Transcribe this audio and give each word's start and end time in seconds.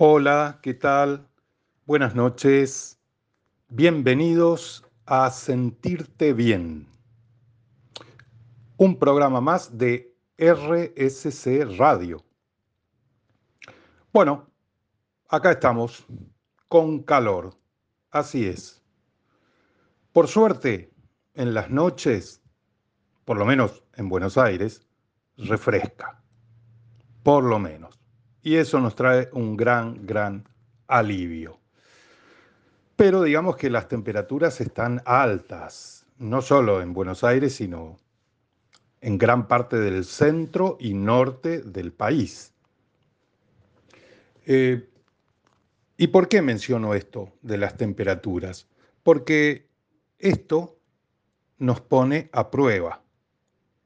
Hola, 0.00 0.60
¿qué 0.62 0.74
tal? 0.74 1.26
Buenas 1.84 2.14
noches. 2.14 3.00
Bienvenidos 3.68 4.86
a 5.06 5.28
Sentirte 5.28 6.34
Bien. 6.34 6.86
Un 8.76 8.96
programa 8.96 9.40
más 9.40 9.76
de 9.76 10.14
RSC 10.36 11.76
Radio. 11.76 12.24
Bueno, 14.12 14.46
acá 15.28 15.50
estamos, 15.50 16.06
con 16.68 17.02
calor. 17.02 17.56
Así 18.12 18.46
es. 18.46 18.80
Por 20.12 20.28
suerte, 20.28 20.92
en 21.34 21.54
las 21.54 21.70
noches, 21.70 22.40
por 23.24 23.36
lo 23.36 23.44
menos 23.44 23.82
en 23.96 24.08
Buenos 24.08 24.38
Aires, 24.38 24.86
refresca. 25.36 26.22
Por 27.24 27.42
lo 27.42 27.58
menos 27.58 27.97
y 28.42 28.56
eso 28.56 28.80
nos 28.80 28.94
trae 28.94 29.28
un 29.32 29.56
gran, 29.56 30.06
gran 30.06 30.48
alivio. 30.86 31.58
Pero 32.96 33.22
digamos 33.22 33.56
que 33.56 33.70
las 33.70 33.88
temperaturas 33.88 34.60
están 34.60 35.02
altas, 35.04 36.06
no 36.18 36.42
solo 36.42 36.82
en 36.82 36.92
Buenos 36.92 37.22
Aires, 37.22 37.54
sino 37.54 37.96
en 39.00 39.18
gran 39.18 39.46
parte 39.46 39.76
del 39.76 40.04
centro 40.04 40.76
y 40.80 40.94
norte 40.94 41.62
del 41.62 41.92
país. 41.92 42.52
Eh, 44.46 44.88
¿Y 45.96 46.08
por 46.08 46.28
qué 46.28 46.42
menciono 46.42 46.94
esto 46.94 47.32
de 47.42 47.58
las 47.58 47.76
temperaturas? 47.76 48.66
Porque 49.02 49.68
esto 50.18 50.78
nos 51.58 51.80
pone 51.80 52.30
a 52.32 52.50
prueba. 52.50 53.02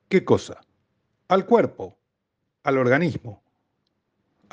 ¿Qué 0.08 0.24
cosa? 0.24 0.60
Al 1.28 1.46
cuerpo, 1.46 1.98
al 2.62 2.78
organismo 2.78 3.41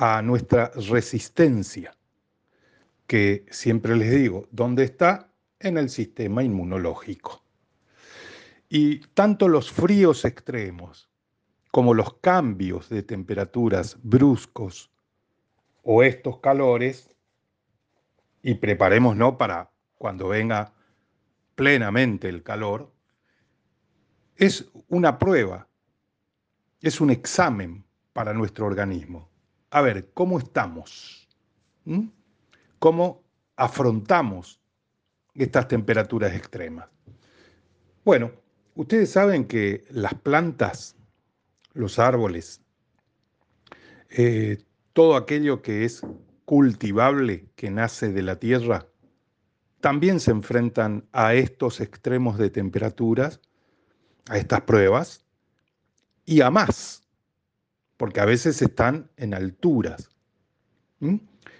a 0.02 0.22
nuestra 0.22 0.72
resistencia, 0.90 1.94
que 3.06 3.46
siempre 3.50 3.98
les 3.98 4.12
digo, 4.12 4.48
¿dónde 4.50 4.86
está? 4.86 5.34
En 5.60 5.78
el 5.78 5.90
sistema 5.90 6.42
inmunológico. 6.42 7.44
Y 8.70 9.00
tanto 9.08 9.50
los 9.50 9.70
fríos 9.70 10.24
extremos 10.24 11.10
como 11.70 11.94
los 11.94 12.14
cambios 12.14 12.88
de 12.88 13.04
temperaturas 13.04 13.98
bruscos 14.02 14.90
o 15.84 16.02
estos 16.02 16.40
calores, 16.40 17.14
y 18.42 18.54
preparémonos 18.54 19.36
para 19.36 19.70
cuando 19.98 20.30
venga 20.30 20.74
plenamente 21.56 22.30
el 22.30 22.42
calor, 22.42 22.90
es 24.38 24.72
una 24.88 25.20
prueba, 25.20 25.68
es 26.80 27.02
un 27.02 27.10
examen 27.10 27.84
para 28.14 28.34
nuestro 28.34 28.66
organismo 28.66 29.30
a 29.72 29.82
ver, 29.82 30.10
¿cómo 30.14 30.40
estamos? 30.40 31.28
¿Mm? 31.86 32.08
¿Cómo 32.80 33.24
afrontamos 33.56 34.60
estas 35.36 35.68
temperaturas 35.68 36.34
extremas? 36.34 36.88
Bueno, 38.04 38.32
ustedes 38.76 39.12
saben 39.12 39.46
que 39.46 39.84
las 39.92 40.14
plantas, 40.16 40.96
los 41.74 42.00
árboles, 42.00 42.62
eh, 44.10 44.58
todo 44.94 45.16
aquello 45.16 45.62
que 45.62 45.86
es 45.86 46.02
cultivable, 46.46 47.46
que 47.56 47.70
nace 47.70 48.12
de 48.12 48.24
la 48.24 48.40
tierra, 48.40 48.88
también 49.82 50.20
se 50.20 50.32
enfrentan 50.32 51.08
a 51.14 51.36
estos 51.36 51.80
extremos 51.80 52.38
de 52.38 52.50
temperaturas, 52.50 53.40
a 54.28 54.38
estas 54.38 54.62
pruebas, 54.62 55.26
y 56.26 56.42
a 56.42 56.50
más 56.50 56.99
porque 58.00 58.22
a 58.22 58.26
veces 58.26 58.62
están 58.62 59.12
en 59.18 59.34
alturas, 59.34 60.10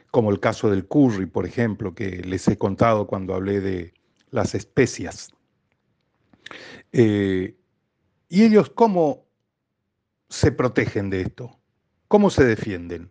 como 0.10 0.32
el 0.32 0.40
caso 0.40 0.70
del 0.70 0.88
curry, 0.88 1.26
por 1.26 1.46
ejemplo, 1.46 1.94
que 1.94 2.24
les 2.24 2.48
he 2.48 2.58
contado 2.58 3.08
cuando 3.08 3.36
hablé 3.36 3.60
de 3.60 3.94
las 4.30 4.56
especias. 4.56 5.34
Eh, 6.94 7.58
¿Y 8.30 8.44
ellos 8.44 8.70
cómo 8.70 9.26
se 10.30 10.54
protegen 10.54 11.10
de 11.10 11.24
esto? 11.24 11.60
¿Cómo 12.08 12.30
se 12.30 12.46
defienden? 12.46 13.10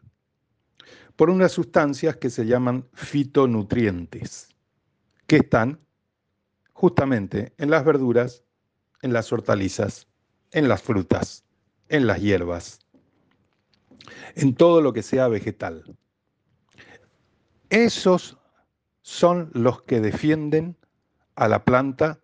Por 1.14 1.28
unas 1.28 1.52
sustancias 1.52 2.16
que 2.16 2.30
se 2.30 2.46
llaman 2.46 2.88
fitonutrientes, 2.94 4.48
que 5.26 5.36
están 5.36 5.78
justamente 6.72 7.52
en 7.58 7.68
las 7.68 7.84
verduras, 7.84 8.42
en 9.02 9.12
las 9.12 9.30
hortalizas, 9.30 10.06
en 10.50 10.66
las 10.66 10.80
frutas, 10.80 11.44
en 11.90 12.06
las 12.06 12.22
hierbas, 12.22 12.87
en 14.34 14.54
todo 14.54 14.80
lo 14.80 14.92
que 14.92 15.02
sea 15.02 15.28
vegetal. 15.28 15.96
Esos 17.70 18.38
son 19.02 19.50
los 19.54 19.82
que 19.82 20.00
defienden 20.00 20.76
a 21.34 21.48
la 21.48 21.64
planta 21.64 22.18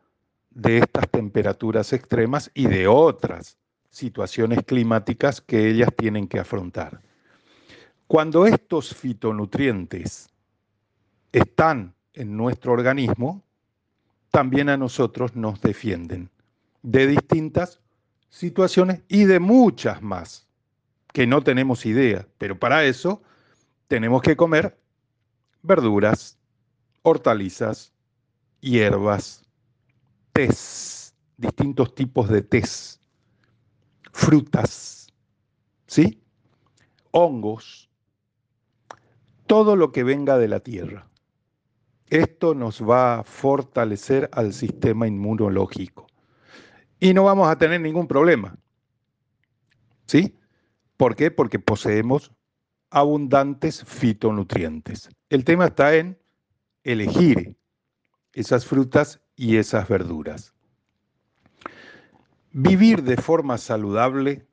de 0.50 0.78
estas 0.78 1.08
temperaturas 1.10 1.92
extremas 1.92 2.50
y 2.54 2.66
de 2.66 2.86
otras 2.86 3.58
situaciones 3.90 4.60
climáticas 4.64 5.40
que 5.40 5.68
ellas 5.68 5.90
tienen 5.96 6.26
que 6.26 6.38
afrontar. 6.38 7.00
Cuando 8.06 8.46
estos 8.46 8.94
fitonutrientes 8.94 10.28
están 11.32 11.94
en 12.12 12.36
nuestro 12.36 12.72
organismo, 12.72 13.42
también 14.30 14.68
a 14.68 14.76
nosotros 14.76 15.34
nos 15.36 15.60
defienden 15.60 16.30
de 16.82 17.06
distintas 17.06 17.80
situaciones 18.28 19.02
y 19.08 19.24
de 19.24 19.40
muchas 19.40 20.02
más 20.02 20.46
que 21.14 21.28
no 21.28 21.42
tenemos 21.42 21.86
idea, 21.86 22.26
pero 22.38 22.58
para 22.58 22.84
eso 22.84 23.22
tenemos 23.86 24.20
que 24.20 24.34
comer 24.34 24.76
verduras, 25.62 26.36
hortalizas, 27.02 27.94
hierbas, 28.60 29.44
tés, 30.32 31.14
distintos 31.36 31.94
tipos 31.94 32.28
de 32.28 32.42
tés, 32.42 33.00
frutas, 34.12 35.06
¿sí? 35.86 36.20
Hongos, 37.12 37.88
todo 39.46 39.76
lo 39.76 39.92
que 39.92 40.02
venga 40.02 40.36
de 40.36 40.48
la 40.48 40.58
tierra. 40.58 41.08
Esto 42.08 42.56
nos 42.56 42.82
va 42.82 43.20
a 43.20 43.22
fortalecer 43.22 44.28
al 44.32 44.52
sistema 44.52 45.06
inmunológico 45.06 46.08
y 46.98 47.14
no 47.14 47.22
vamos 47.22 47.46
a 47.46 47.56
tener 47.56 47.80
ningún 47.80 48.08
problema. 48.08 48.56
¿Sí? 50.06 50.34
¿Por 50.96 51.16
qué? 51.16 51.30
Porque 51.30 51.58
poseemos 51.58 52.32
abundantes 52.90 53.84
fitonutrientes. 53.84 55.08
El 55.28 55.44
tema 55.44 55.66
está 55.66 55.94
en 55.96 56.18
elegir 56.84 57.56
esas 58.32 58.66
frutas 58.66 59.20
y 59.36 59.56
esas 59.56 59.88
verduras. 59.88 60.54
Vivir 62.52 63.02
de 63.02 63.16
forma 63.16 63.58
saludable 63.58 64.46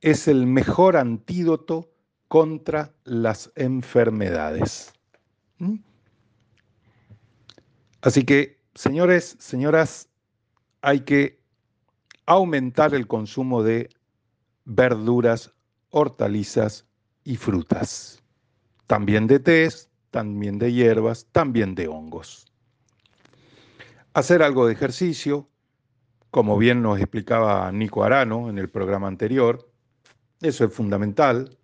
es 0.00 0.28
el 0.28 0.46
mejor 0.46 0.96
antídoto 0.96 1.92
contra 2.28 2.94
las 3.04 3.52
enfermedades. 3.54 4.94
¿Mm? 5.58 5.76
Así 8.00 8.24
que, 8.24 8.60
señores, 8.74 9.36
señoras, 9.38 10.08
hay 10.80 11.00
que 11.00 11.38
aumentar 12.24 12.94
el 12.94 13.06
consumo 13.06 13.62
de 13.62 13.90
verduras, 14.64 15.52
hortalizas 15.90 16.86
y 17.24 17.36
frutas. 17.36 18.22
También 18.86 19.26
de 19.26 19.38
tés, 19.38 19.90
también 20.10 20.58
de 20.58 20.72
hierbas, 20.72 21.26
también 21.32 21.74
de 21.74 21.88
hongos. 21.88 22.52
Hacer 24.14 24.42
algo 24.42 24.66
de 24.66 24.74
ejercicio, 24.74 25.48
como 26.30 26.58
bien 26.58 26.82
nos 26.82 26.98
explicaba 26.98 27.70
Nico 27.72 28.04
Arano 28.04 28.50
en 28.50 28.58
el 28.58 28.68
programa 28.68 29.08
anterior, 29.08 29.70
eso 30.42 30.64
es 30.64 30.74
fundamental, 30.74 31.58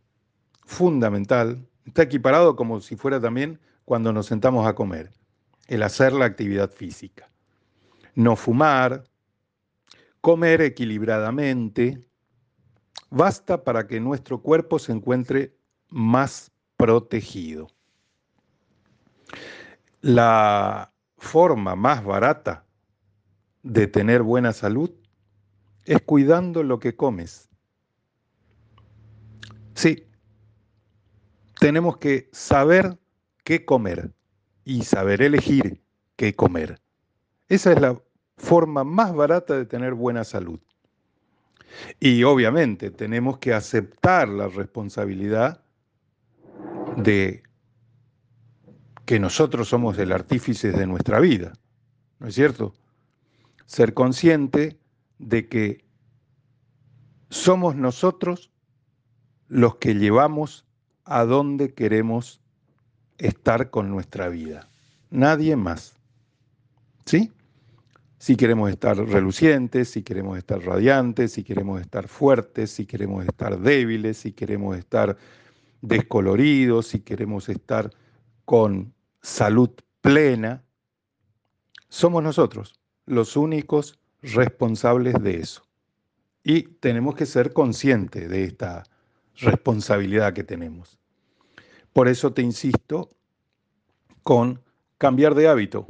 fundamental. 0.65 1.67
Está 1.85 2.03
equiparado 2.03 2.56
como 2.56 2.81
si 2.81 2.97
fuera 2.97 3.21
también 3.21 3.61
cuando 3.85 4.12
nos 4.12 4.27
sentamos 4.27 4.67
a 4.67 4.75
comer, 4.75 5.11
el 5.67 5.83
hacer 5.83 6.12
la 6.12 6.27
actividad 6.27 6.71
física. 6.71 7.31
No 8.15 8.37
fumar, 8.37 9.05
comer 10.21 10.61
equilibradamente, 10.61 12.07
basta 13.10 13.64
para 13.64 13.87
que 13.87 14.00
nuestro 14.00 14.40
cuerpo 14.43 14.78
se 14.78 14.93
encuentre 14.93 15.55
más 15.88 16.50
protegido. 16.76 17.69
La 20.00 20.93
forma 21.16 21.75
más 21.75 22.05
barata 22.05 22.64
de 23.62 23.87
tener 23.87 24.22
buena 24.22 24.52
salud 24.52 24.90
es 25.84 26.00
cuidando 26.02 26.62
lo 26.62 26.78
que 26.78 26.94
comes. 26.94 27.49
Sí, 29.75 30.06
tenemos 31.58 31.96
que 31.99 32.28
saber 32.32 32.99
qué 33.44 33.64
comer 33.64 34.12
y 34.64 34.82
saber 34.82 35.22
elegir 35.22 35.82
qué 36.16 36.34
comer. 36.34 36.81
Esa 37.49 37.72
es 37.72 37.81
la 37.81 38.00
forma 38.37 38.84
más 38.84 39.14
barata 39.14 39.56
de 39.56 39.64
tener 39.64 39.94
buena 39.94 40.25
salud. 40.25 40.60
Y 42.00 42.23
obviamente 42.25 42.91
tenemos 42.91 43.38
que 43.38 43.55
aceptar 43.55 44.29
la 44.29 44.49
responsabilidad 44.49 45.62
de 46.97 47.43
que 49.05 49.19
nosotros 49.19 49.69
somos 49.69 49.99
el 49.99 50.12
artífice 50.12 50.70
de 50.70 50.87
nuestra 50.87 51.20
vida, 51.20 51.53
¿no 52.19 52.29
es 52.29 52.35
cierto? 52.35 52.75
Ser 53.67 53.94
consciente 53.94 54.79
de 55.19 55.49
que 55.49 55.85
somos 57.31 57.76
nosotros 57.76 58.50
los 59.49 59.76
que 59.76 59.94
llevamos 59.94 60.67
a 61.05 61.25
donde 61.25 61.73
queremos 61.73 62.41
estar 63.17 63.70
con 63.70 63.91
nuestra 63.91 64.29
vida. 64.29 64.69
Nadie 65.11 65.56
más. 65.56 65.94
¿Sí? 67.06 67.32
Si 68.19 68.37
queremos 68.37 68.70
estar 68.70 68.97
relucientes, 68.97 69.91
si 69.91 70.03
queremos 70.03 70.38
estar 70.38 70.61
radiantes, 70.61 71.32
si 71.32 71.44
queremos 71.44 71.81
estar 71.81 72.09
fuertes, 72.09 72.73
si 72.73 72.85
queremos 72.85 73.25
estar 73.25 73.61
débiles, 73.61 74.19
si 74.19 74.32
queremos 74.32 74.76
estar 74.76 75.17
descoloridos, 75.82 76.88
si 76.88 77.00
queremos 77.00 77.49
estar 77.49 77.91
con 78.44 78.93
salud 79.23 79.70
plena, 80.00 80.65
somos 81.88 82.23
nosotros 82.23 82.81
los 83.06 83.37
únicos 83.37 84.00
responsables 84.20 85.15
de 85.23 85.37
eso. 85.37 85.62
Y 86.43 86.62
tenemos 86.62 87.15
que 87.15 87.25
ser 87.26 87.53
conscientes 87.53 88.29
de 88.29 88.44
esta 88.44 88.82
responsabilidad 89.37 90.32
que 90.32 90.43
tenemos. 90.43 90.99
Por 91.93 92.09
eso 92.09 92.32
te 92.32 92.43
insisto 92.43 93.11
con 94.25 94.61
cambiar 94.99 95.35
de 95.37 95.49
hábito, 95.49 95.87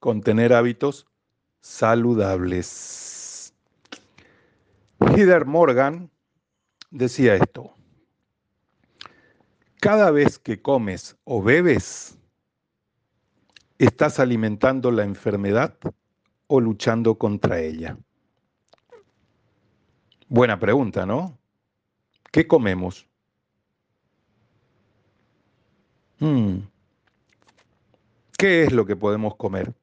con 0.00 0.22
tener 0.22 0.54
hábitos 0.54 1.06
saludables. 1.64 3.54
Heather 5.00 5.46
Morgan 5.46 6.10
decía 6.90 7.36
esto, 7.36 7.74
cada 9.80 10.10
vez 10.10 10.38
que 10.38 10.60
comes 10.60 11.16
o 11.24 11.42
bebes, 11.42 12.18
¿estás 13.78 14.20
alimentando 14.20 14.90
la 14.90 15.04
enfermedad 15.04 15.74
o 16.48 16.60
luchando 16.60 17.16
contra 17.16 17.60
ella? 17.60 17.96
Buena 20.28 20.58
pregunta, 20.58 21.06
¿no? 21.06 21.38
¿Qué 22.30 22.46
comemos? 22.46 23.08
Hmm. 26.18 26.58
¿Qué 28.36 28.64
es 28.64 28.72
lo 28.72 28.84
que 28.84 28.96
podemos 28.96 29.36
comer? 29.36 29.74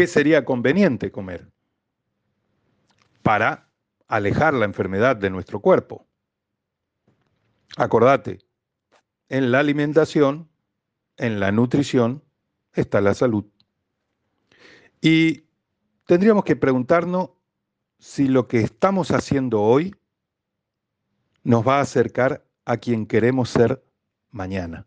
¿Qué 0.00 0.06
sería 0.06 0.46
conveniente 0.46 1.12
comer 1.12 1.52
para 3.22 3.70
alejar 4.08 4.54
la 4.54 4.64
enfermedad 4.64 5.14
de 5.14 5.28
nuestro 5.28 5.60
cuerpo? 5.60 6.08
Acordate, 7.76 8.38
en 9.28 9.52
la 9.52 9.58
alimentación, 9.58 10.48
en 11.18 11.38
la 11.38 11.52
nutrición, 11.52 12.24
está 12.72 13.02
la 13.02 13.12
salud. 13.12 13.44
Y 15.02 15.44
tendríamos 16.06 16.44
que 16.44 16.56
preguntarnos 16.56 17.32
si 17.98 18.26
lo 18.26 18.48
que 18.48 18.60
estamos 18.60 19.10
haciendo 19.10 19.60
hoy 19.60 19.94
nos 21.42 21.68
va 21.68 21.76
a 21.76 21.82
acercar 21.82 22.48
a 22.64 22.78
quien 22.78 23.04
queremos 23.04 23.50
ser 23.50 23.84
mañana. 24.30 24.86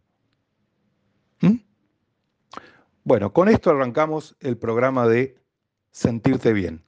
¿Mm? 1.39 1.57
Bueno, 3.05 3.33
con 3.33 3.50
esto 3.50 3.69
arrancamos 3.69 4.38
el 4.39 4.57
programa 4.57 5.05
de 5.09 5.35
Sentirte 5.91 6.53
Bien 6.53 6.85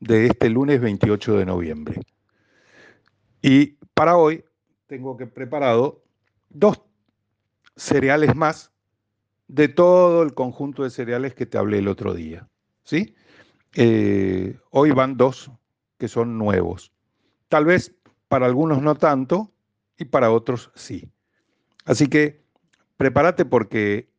de 0.00 0.26
este 0.26 0.50
lunes 0.50 0.80
28 0.80 1.36
de 1.36 1.46
noviembre. 1.46 2.00
Y 3.40 3.78
para 3.94 4.16
hoy 4.16 4.44
tengo 4.88 5.16
que 5.16 5.28
preparado 5.28 6.02
dos 6.48 6.82
cereales 7.76 8.34
más 8.34 8.72
de 9.46 9.68
todo 9.68 10.24
el 10.24 10.34
conjunto 10.34 10.82
de 10.82 10.90
cereales 10.90 11.32
que 11.36 11.46
te 11.46 11.58
hablé 11.58 11.78
el 11.78 11.86
otro 11.86 12.12
día. 12.12 12.48
¿sí? 12.82 13.14
Eh, 13.76 14.58
hoy 14.70 14.90
van 14.90 15.16
dos 15.16 15.52
que 15.96 16.08
son 16.08 16.38
nuevos. 16.38 16.90
Tal 17.48 17.66
vez 17.66 17.94
para 18.26 18.46
algunos 18.46 18.82
no 18.82 18.96
tanto 18.96 19.52
y 19.96 20.06
para 20.06 20.32
otros 20.32 20.72
sí. 20.74 21.08
Así 21.84 22.08
que 22.08 22.42
prepárate 22.96 23.44
porque 23.44 24.09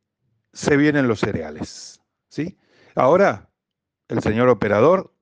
se 0.53 0.77
vienen 0.77 1.07
los 1.07 1.19
cereales. 1.19 2.01
¿sí? 2.30 2.57
Ahora 2.95 3.50
el 4.07 4.21
señor 4.21 4.50
operador 4.50 5.13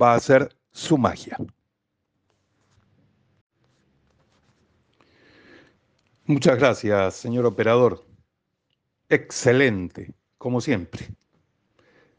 va 0.00 0.12
a 0.12 0.16
hacer 0.16 0.56
su 0.72 0.98
magia. 0.98 1.36
Muchas 6.24 6.58
gracias, 6.58 7.14
señor 7.14 7.46
operador. 7.46 8.04
Excelente, 9.08 10.14
como 10.38 10.60
siempre. 10.60 11.08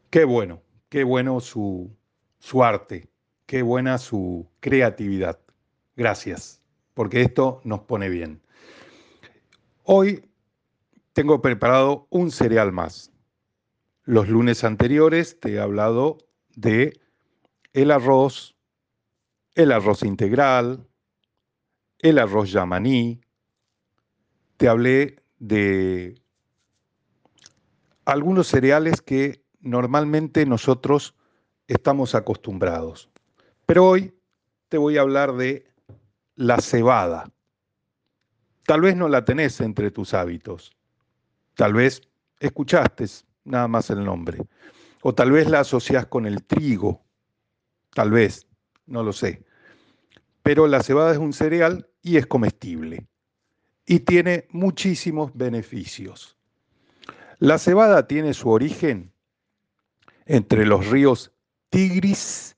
Qué 0.09 0.25
bueno, 0.25 0.61
qué 0.89 1.05
bueno 1.05 1.39
su, 1.39 1.89
su 2.39 2.63
arte, 2.63 3.07
qué 3.45 3.61
buena 3.61 3.97
su 3.97 4.45
creatividad. 4.59 5.39
Gracias, 5.95 6.61
porque 6.93 7.21
esto 7.21 7.61
nos 7.63 7.81
pone 7.81 8.09
bien. 8.09 8.41
Hoy 9.83 10.30
tengo 11.13 11.41
preparado 11.41 12.07
un 12.09 12.31
cereal 12.31 12.71
más. 12.71 13.11
Los 14.03 14.29
lunes 14.29 14.63
anteriores 14.63 15.39
te 15.39 15.53
he 15.53 15.59
hablado 15.59 16.17
de 16.55 16.99
el 17.73 17.91
arroz, 17.91 18.55
el 19.55 19.71
arroz 19.71 20.03
integral, 20.03 20.87
el 21.99 22.17
arroz 22.19 22.51
yamaní. 22.51 23.21
Te 24.57 24.67
hablé 24.67 25.23
de 25.39 26.21
algunos 28.05 28.47
cereales 28.47 29.01
que 29.01 29.43
normalmente 29.59 30.45
nosotros 30.45 31.15
estamos 31.67 32.15
acostumbrados. 32.15 33.09
Pero 33.65 33.87
hoy 33.87 34.13
te 34.69 34.77
voy 34.77 34.97
a 34.97 35.01
hablar 35.01 35.35
de 35.35 35.65
la 36.35 36.59
cebada. 36.59 37.31
Tal 38.65 38.81
vez 38.81 38.95
no 38.95 39.07
la 39.07 39.25
tenés 39.25 39.61
entre 39.61 39.91
tus 39.91 40.13
hábitos. 40.13 40.75
Tal 41.61 41.73
vez 41.73 42.01
escuchaste 42.39 43.05
nada 43.43 43.67
más 43.67 43.91
el 43.91 44.03
nombre. 44.03 44.39
O 45.03 45.13
tal 45.13 45.29
vez 45.29 45.47
la 45.47 45.59
asociás 45.59 46.07
con 46.07 46.25
el 46.25 46.43
trigo. 46.43 47.05
Tal 47.93 48.09
vez, 48.09 48.47
no 48.87 49.03
lo 49.03 49.13
sé. 49.13 49.45
Pero 50.41 50.65
la 50.65 50.81
cebada 50.81 51.11
es 51.11 51.19
un 51.19 51.33
cereal 51.33 51.87
y 52.01 52.17
es 52.17 52.25
comestible. 52.25 53.05
Y 53.85 53.99
tiene 53.99 54.47
muchísimos 54.49 55.35
beneficios. 55.35 56.35
La 57.37 57.59
cebada 57.59 58.07
tiene 58.07 58.33
su 58.33 58.49
origen 58.49 59.13
entre 60.25 60.65
los 60.65 60.87
ríos 60.87 61.31
Tigris 61.69 62.57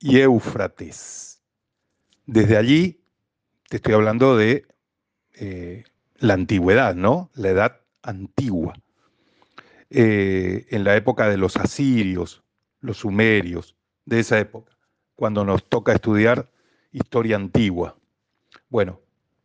y 0.00 0.20
Éufrates. 0.20 1.40
Desde 2.26 2.58
allí 2.58 3.00
te 3.70 3.76
estoy 3.76 3.94
hablando 3.94 4.36
de 4.36 4.66
eh, 5.32 5.84
la 6.18 6.34
antigüedad, 6.34 6.94
¿no? 6.94 7.30
La 7.32 7.48
edad 7.48 7.83
antigua. 8.04 8.74
Eh, 9.90 10.66
en 10.70 10.84
la 10.84 10.96
época 10.96 11.28
de 11.28 11.36
los 11.36 11.56
asirios, 11.56 12.42
los 12.80 12.98
sumerios, 12.98 13.76
de 14.04 14.20
esa 14.20 14.38
época, 14.38 14.76
cuando 15.14 15.44
nos 15.44 15.68
toca 15.68 15.92
estudiar 15.92 16.50
historia 16.92 17.36
antigua. 17.36 17.96
Bueno, 18.68 19.00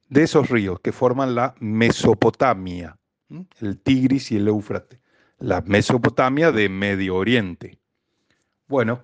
de 0.09 0.23
esos 0.23 0.49
ríos 0.49 0.79
que 0.79 0.91
forman 0.91 1.35
la 1.35 1.55
Mesopotamia, 1.59 2.97
el 3.59 3.79
Tigris 3.79 4.31
y 4.31 4.37
el 4.37 4.47
Éufrates, 4.47 4.99
la 5.37 5.61
Mesopotamia 5.61 6.51
de 6.51 6.67
Medio 6.67 7.15
Oriente. 7.15 7.79
Bueno, 8.67 9.03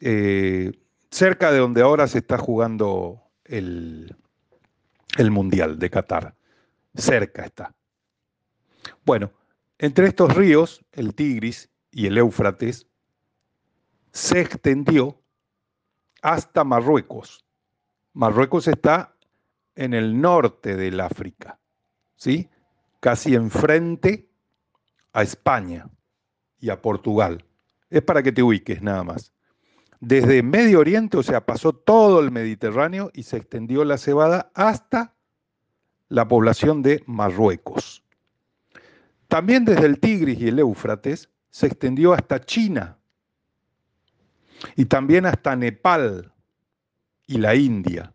eh, 0.00 0.72
cerca 1.10 1.52
de 1.52 1.58
donde 1.58 1.82
ahora 1.82 2.08
se 2.08 2.18
está 2.18 2.38
jugando 2.38 3.22
el, 3.44 4.14
el 5.16 5.30
Mundial 5.30 5.78
de 5.78 5.90
Qatar. 5.90 6.34
Cerca 6.94 7.44
está. 7.44 7.74
Bueno, 9.04 9.30
entre 9.78 10.08
estos 10.08 10.34
ríos, 10.34 10.84
el 10.92 11.14
Tigris 11.14 11.70
y 11.90 12.06
el 12.06 12.18
Éufrates, 12.18 12.86
se 14.12 14.40
extendió 14.40 15.20
hasta 16.22 16.64
Marruecos. 16.64 17.44
Marruecos 18.12 18.66
está 18.66 19.14
en 19.76 19.94
el 19.94 20.20
norte 20.20 20.74
del 20.74 21.00
África, 21.00 21.58
¿sí? 22.16 22.50
Casi 23.00 23.34
enfrente 23.34 24.28
a 25.12 25.22
España 25.22 25.88
y 26.58 26.70
a 26.70 26.82
Portugal. 26.82 27.44
Es 27.90 28.02
para 28.02 28.22
que 28.22 28.32
te 28.32 28.42
ubiques 28.42 28.82
nada 28.82 29.04
más. 29.04 29.32
Desde 30.00 30.42
Medio 30.42 30.80
Oriente, 30.80 31.16
o 31.16 31.22
sea, 31.22 31.46
pasó 31.46 31.72
todo 31.72 32.20
el 32.20 32.30
Mediterráneo 32.30 33.10
y 33.14 33.24
se 33.24 33.36
extendió 33.36 33.84
la 33.84 33.98
cebada 33.98 34.50
hasta 34.54 35.14
la 36.08 36.26
población 36.26 36.82
de 36.82 37.02
Marruecos. 37.06 38.04
También 39.28 39.64
desde 39.64 39.86
el 39.86 40.00
Tigris 40.00 40.40
y 40.40 40.48
el 40.48 40.58
Éufrates 40.58 41.28
se 41.50 41.66
extendió 41.66 42.14
hasta 42.14 42.40
China 42.40 42.96
y 44.74 44.86
también 44.86 45.26
hasta 45.26 45.54
Nepal 45.54 46.32
y 47.26 47.38
la 47.38 47.54
India. 47.54 48.12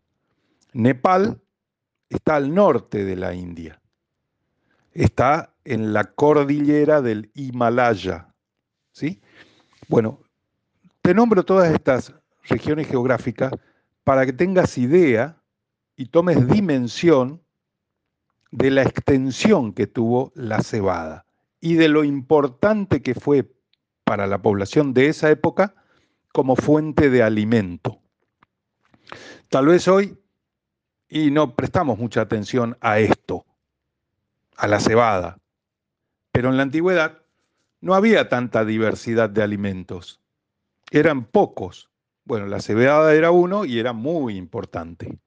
Nepal 0.74 1.40
está 2.10 2.36
al 2.36 2.54
norte 2.54 3.06
de 3.06 3.16
la 3.16 3.34
India. 3.34 3.80
está 4.92 5.56
en 5.66 5.94
la 5.94 6.04
cordillera 6.04 7.02
del 7.02 7.32
Himalaya. 7.34 8.28
¿sí? 8.92 9.22
Bueno, 9.88 10.20
te 11.02 11.14
nombro 11.14 11.44
todas 11.44 11.74
estas 11.74 12.14
regiones 12.44 12.88
geográficas 12.88 13.52
para 14.04 14.26
que 14.26 14.34
tengas 14.34 14.78
idea 14.78 15.42
y 15.96 16.06
tomes 16.06 16.48
dimensión 16.48 17.43
de 18.54 18.70
la 18.70 18.84
extensión 18.84 19.74
que 19.74 19.88
tuvo 19.88 20.32
la 20.36 20.62
cebada 20.62 21.26
y 21.60 21.74
de 21.74 21.88
lo 21.88 22.04
importante 22.04 23.02
que 23.02 23.16
fue 23.16 23.52
para 24.04 24.28
la 24.28 24.44
población 24.44 24.94
de 24.94 25.08
esa 25.08 25.32
época 25.32 25.74
como 26.32 26.56
fuente 26.56 27.10
de 27.10 27.24
alimento. 27.24 28.00
Tal 29.50 29.66
vez 29.66 29.88
hoy, 29.88 30.20
y 31.10 31.32
no 31.32 31.56
prestamos 31.56 31.98
mucha 31.98 32.22
atención 32.22 32.78
a 32.80 33.00
esto, 33.00 33.44
a 34.56 34.68
la 34.68 34.80
cebada, 34.80 35.40
pero 36.32 36.50
en 36.50 36.58
la 36.58 36.64
antigüedad 36.64 37.24
no 37.82 37.96
había 37.96 38.30
tanta 38.30 38.66
diversidad 38.66 39.32
de 39.32 39.42
alimentos, 39.42 40.22
eran 40.92 41.26
pocos. 41.26 41.90
Bueno, 42.24 42.46
la 42.46 42.62
cebada 42.62 43.16
era 43.16 43.32
uno 43.32 43.66
y 43.66 43.80
era 43.80 43.94
muy 43.94 44.38
importante. 44.38 45.18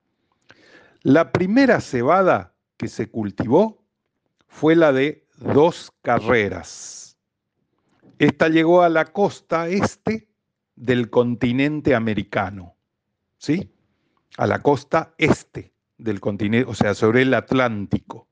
La 1.03 1.33
primera 1.33 1.81
cebada 1.81 2.56
que 2.77 2.89
se 2.89 3.09
cultivó 3.09 3.83
fue 4.49 4.77
la 4.77 4.93
de 4.93 5.27
dos 5.39 5.93
carreras. 6.03 7.17
Esta 8.19 8.49
llegó 8.49 8.83
a 8.83 8.89
la 8.89 9.07
costa 9.07 9.69
este 9.69 10.29
del 10.75 11.11
continente 11.11 11.95
americano, 11.95 12.75
¿sí? 13.39 13.71
A 14.39 14.47
la 14.47 14.63
costa 14.63 15.15
este 15.19 15.73
del 15.99 16.21
continente, 16.21 16.71
o 16.71 16.75
sea, 16.75 16.95
sobre 16.95 17.23
el 17.23 17.35
Atlántico. 17.35 18.29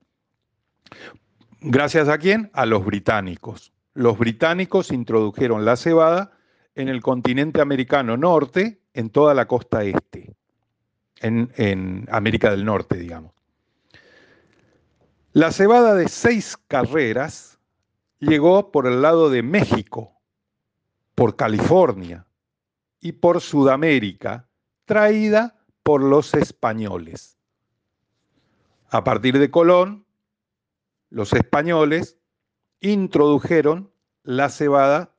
Gracias 1.60 2.08
a 2.08 2.18
quién? 2.18 2.50
A 2.52 2.66
los 2.66 2.84
británicos. 2.84 3.72
Los 3.94 4.18
británicos 4.18 4.90
introdujeron 4.90 5.64
la 5.64 5.76
cebada 5.76 6.32
en 6.74 6.88
el 6.88 7.00
continente 7.00 7.60
americano 7.60 8.16
norte, 8.16 8.80
en 8.92 9.10
toda 9.10 9.34
la 9.34 9.46
costa 9.46 9.84
este, 9.84 10.34
en, 11.20 11.50
en 11.56 12.06
América 12.10 12.50
del 12.50 12.64
Norte, 12.64 12.96
digamos. 12.96 13.33
La 15.34 15.50
cebada 15.50 15.96
de 15.96 16.08
seis 16.08 16.56
carreras 16.68 17.58
llegó 18.20 18.70
por 18.70 18.86
el 18.86 19.02
lado 19.02 19.30
de 19.30 19.42
México, 19.42 20.12
por 21.16 21.34
California 21.34 22.24
y 23.00 23.10
por 23.10 23.40
Sudamérica, 23.40 24.48
traída 24.84 25.58
por 25.82 26.04
los 26.04 26.34
españoles. 26.34 27.36
A 28.90 29.02
partir 29.02 29.40
de 29.40 29.50
Colón, 29.50 30.06
los 31.10 31.32
españoles 31.32 32.16
introdujeron 32.78 33.90
la 34.22 34.48
cebada 34.50 35.16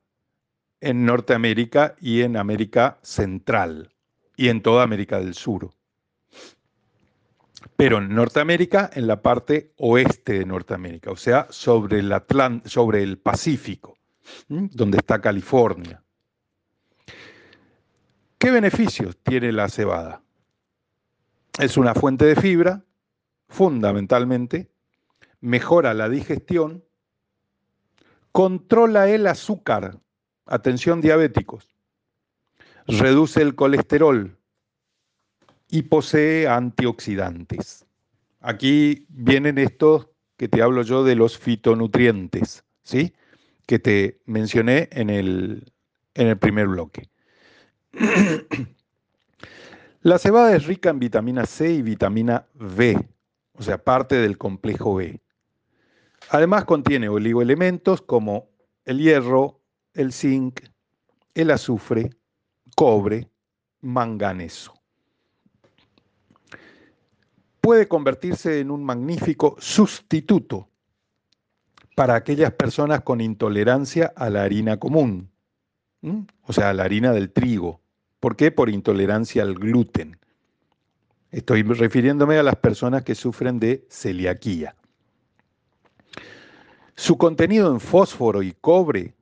en 0.80 1.04
Norteamérica 1.04 1.94
y 2.00 2.22
en 2.22 2.38
América 2.38 2.98
Central 3.02 3.92
y 4.34 4.48
en 4.48 4.62
toda 4.62 4.82
América 4.82 5.18
del 5.18 5.34
Sur 5.34 5.75
pero 7.74 7.98
en 7.98 8.14
Norteamérica, 8.14 8.90
en 8.92 9.06
la 9.06 9.20
parte 9.22 9.72
oeste 9.78 10.38
de 10.38 10.46
Norteamérica, 10.46 11.10
o 11.10 11.16
sea, 11.16 11.46
sobre 11.50 11.98
el, 11.98 12.14
sobre 12.64 13.02
el 13.02 13.18
Pacífico, 13.18 13.96
donde 14.48 14.98
está 14.98 15.20
California. 15.20 16.02
¿Qué 18.38 18.50
beneficios 18.50 19.16
tiene 19.22 19.50
la 19.52 19.68
cebada? 19.68 20.22
Es 21.58 21.76
una 21.76 21.94
fuente 21.94 22.26
de 22.26 22.36
fibra, 22.36 22.84
fundamentalmente, 23.48 24.68
mejora 25.40 25.94
la 25.94 26.08
digestión, 26.08 26.84
controla 28.32 29.08
el 29.08 29.26
azúcar, 29.26 29.98
atención 30.44 31.00
diabéticos, 31.00 31.68
reduce 32.86 33.40
el 33.40 33.54
colesterol, 33.54 34.36
y 35.68 35.82
posee 35.82 36.48
antioxidantes. 36.48 37.84
Aquí 38.40 39.06
vienen 39.08 39.58
estos 39.58 40.08
que 40.36 40.48
te 40.48 40.62
hablo 40.62 40.82
yo 40.82 41.02
de 41.04 41.16
los 41.16 41.38
fitonutrientes, 41.38 42.64
¿sí? 42.82 43.14
Que 43.66 43.78
te 43.78 44.20
mencioné 44.26 44.88
en 44.92 45.10
el, 45.10 45.72
en 46.14 46.28
el 46.28 46.38
primer 46.38 46.68
bloque. 46.68 47.08
La 50.02 50.18
cebada 50.18 50.54
es 50.54 50.66
rica 50.66 50.90
en 50.90 51.00
vitamina 51.00 51.46
C 51.46 51.72
y 51.72 51.82
vitamina 51.82 52.46
B, 52.54 52.96
o 53.54 53.62
sea, 53.62 53.82
parte 53.82 54.14
del 54.16 54.38
complejo 54.38 54.94
B. 54.94 55.20
Además 56.28 56.64
contiene 56.64 57.08
oligoelementos 57.08 58.02
como 58.02 58.48
el 58.84 58.98
hierro, 58.98 59.60
el 59.94 60.12
zinc, 60.12 60.60
el 61.34 61.50
azufre, 61.50 62.10
cobre, 62.76 63.28
manganeso 63.80 64.75
puede 67.66 67.88
convertirse 67.88 68.60
en 68.60 68.70
un 68.70 68.84
magnífico 68.84 69.56
sustituto 69.58 70.68
para 71.96 72.14
aquellas 72.14 72.52
personas 72.52 73.00
con 73.00 73.20
intolerancia 73.20 74.12
a 74.14 74.30
la 74.30 74.44
harina 74.44 74.76
común, 74.76 75.32
o 76.42 76.52
sea, 76.52 76.70
a 76.70 76.74
la 76.74 76.84
harina 76.84 77.10
del 77.10 77.32
trigo. 77.32 77.80
¿Por 78.20 78.36
qué? 78.36 78.52
Por 78.52 78.70
intolerancia 78.70 79.42
al 79.42 79.56
gluten. 79.56 80.16
Estoy 81.32 81.64
refiriéndome 81.64 82.38
a 82.38 82.44
las 82.44 82.54
personas 82.54 83.02
que 83.02 83.16
sufren 83.16 83.58
de 83.58 83.84
celiaquía. 83.90 84.76
Su 86.94 87.18
contenido 87.18 87.72
en 87.72 87.80
fósforo 87.80 88.44
y 88.44 88.52
cobre 88.52 89.16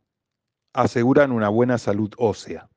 aseguran 0.74 1.32
una 1.32 1.48
buena 1.48 1.78
salud 1.78 2.12
ósea. 2.18 2.68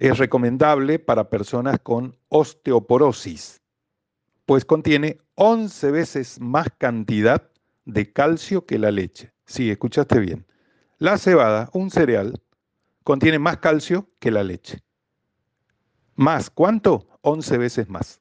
Es 0.00 0.16
recomendable 0.16 0.98
para 0.98 1.28
personas 1.28 1.78
con 1.78 2.16
osteoporosis, 2.30 3.60
pues 4.46 4.64
contiene 4.64 5.18
11 5.34 5.90
veces 5.90 6.40
más 6.40 6.68
cantidad 6.78 7.50
de 7.84 8.12
calcio 8.12 8.64
que 8.64 8.78
la 8.78 8.90
leche. 8.90 9.32
Sí, 9.44 9.70
escuchaste 9.70 10.18
bien. 10.20 10.46
La 10.98 11.18
cebada, 11.18 11.68
un 11.72 11.90
cereal, 11.90 12.40
contiene 13.04 13.38
más 13.38 13.58
calcio 13.58 14.08
que 14.18 14.30
la 14.30 14.44
leche. 14.44 14.82
¿Más? 16.14 16.48
¿Cuánto? 16.48 17.08
11 17.22 17.58
veces 17.58 17.88
más. 17.88 18.20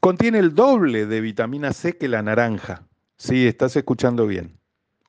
Contiene 0.00 0.38
el 0.38 0.54
doble 0.54 1.06
de 1.06 1.20
vitamina 1.20 1.72
C 1.72 1.96
que 1.96 2.08
la 2.08 2.22
naranja. 2.22 2.88
Sí, 3.16 3.46
estás 3.46 3.76
escuchando 3.76 4.26
bien. 4.26 4.58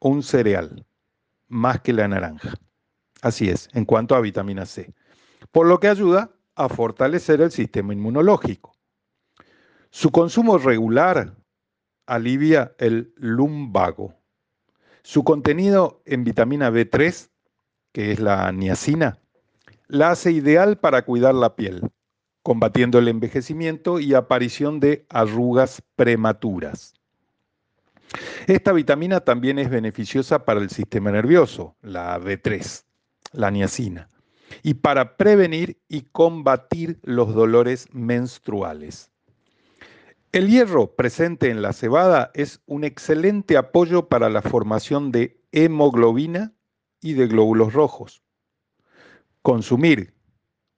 Un 0.01 0.22
cereal, 0.22 0.86
más 1.48 1.81
que 1.81 1.93
la 1.93 2.08
naranja. 2.08 2.53
Así 3.22 3.50
es, 3.50 3.69
en 3.74 3.86
cuanto 3.86 4.15
a 4.15 4.22
vitamina 4.22 4.65
C. 4.65 4.93
Por 5.51 5.67
lo 5.67 5.79
que 5.79 5.88
ayuda 5.88 6.31
a 6.55 6.69
fortalecer 6.69 7.41
el 7.41 7.51
sistema 7.51 7.93
inmunológico. 7.93 8.79
Su 9.91 10.12
consumo 10.12 10.60
regular 10.60 11.36
alivia 12.05 12.74
el 12.77 13.12
lumbago. 13.15 14.13
Su 15.01 15.24
contenido 15.24 16.01
en 16.05 16.24
vitamina 16.24 16.69
B3, 16.69 17.29
que 17.91 18.12
es 18.12 18.19
la 18.19 18.51
niacina, 18.51 19.17
la 19.88 20.12
hace 20.12 20.31
ideal 20.31 20.77
para 20.77 21.05
cuidar 21.05 21.34
la 21.34 21.55
piel, 21.55 21.81
combatiendo 22.43 23.00
el 23.00 23.08
envejecimiento 23.08 24.00
y 24.00 24.13
aparición 24.13 24.79
de 24.79 25.08
arrugas 25.10 25.81
prematuras. 25.96 26.93
Esta 28.46 28.72
vitamina 28.74 29.22
también 29.22 29.58
es 29.58 29.72
beneficiosa 29.72 30.46
para 30.46 30.60
el 30.60 30.69
sistema 30.69 31.12
nervioso, 31.12 31.75
la 31.81 32.19
B3, 32.19 32.84
la 33.34 33.50
niacina, 33.50 34.10
y 34.62 34.75
para 34.75 35.17
prevenir 35.17 35.79
y 35.88 36.01
combatir 36.01 37.00
los 37.01 37.34
dolores 37.34 37.88
menstruales. 37.91 39.12
El 40.32 40.48
hierro 40.48 40.96
presente 40.96 41.50
en 41.50 41.64
la 41.64 41.74
cebada 41.74 42.30
es 42.36 42.62
un 42.68 42.84
excelente 42.84 43.58
apoyo 43.58 44.10
para 44.10 44.30
la 44.30 44.44
formación 44.44 45.12
de 45.12 45.42
hemoglobina 45.52 46.54
y 47.02 47.14
de 47.14 47.26
glóbulos 47.26 47.74
rojos. 47.74 48.22
Consumir 49.42 50.14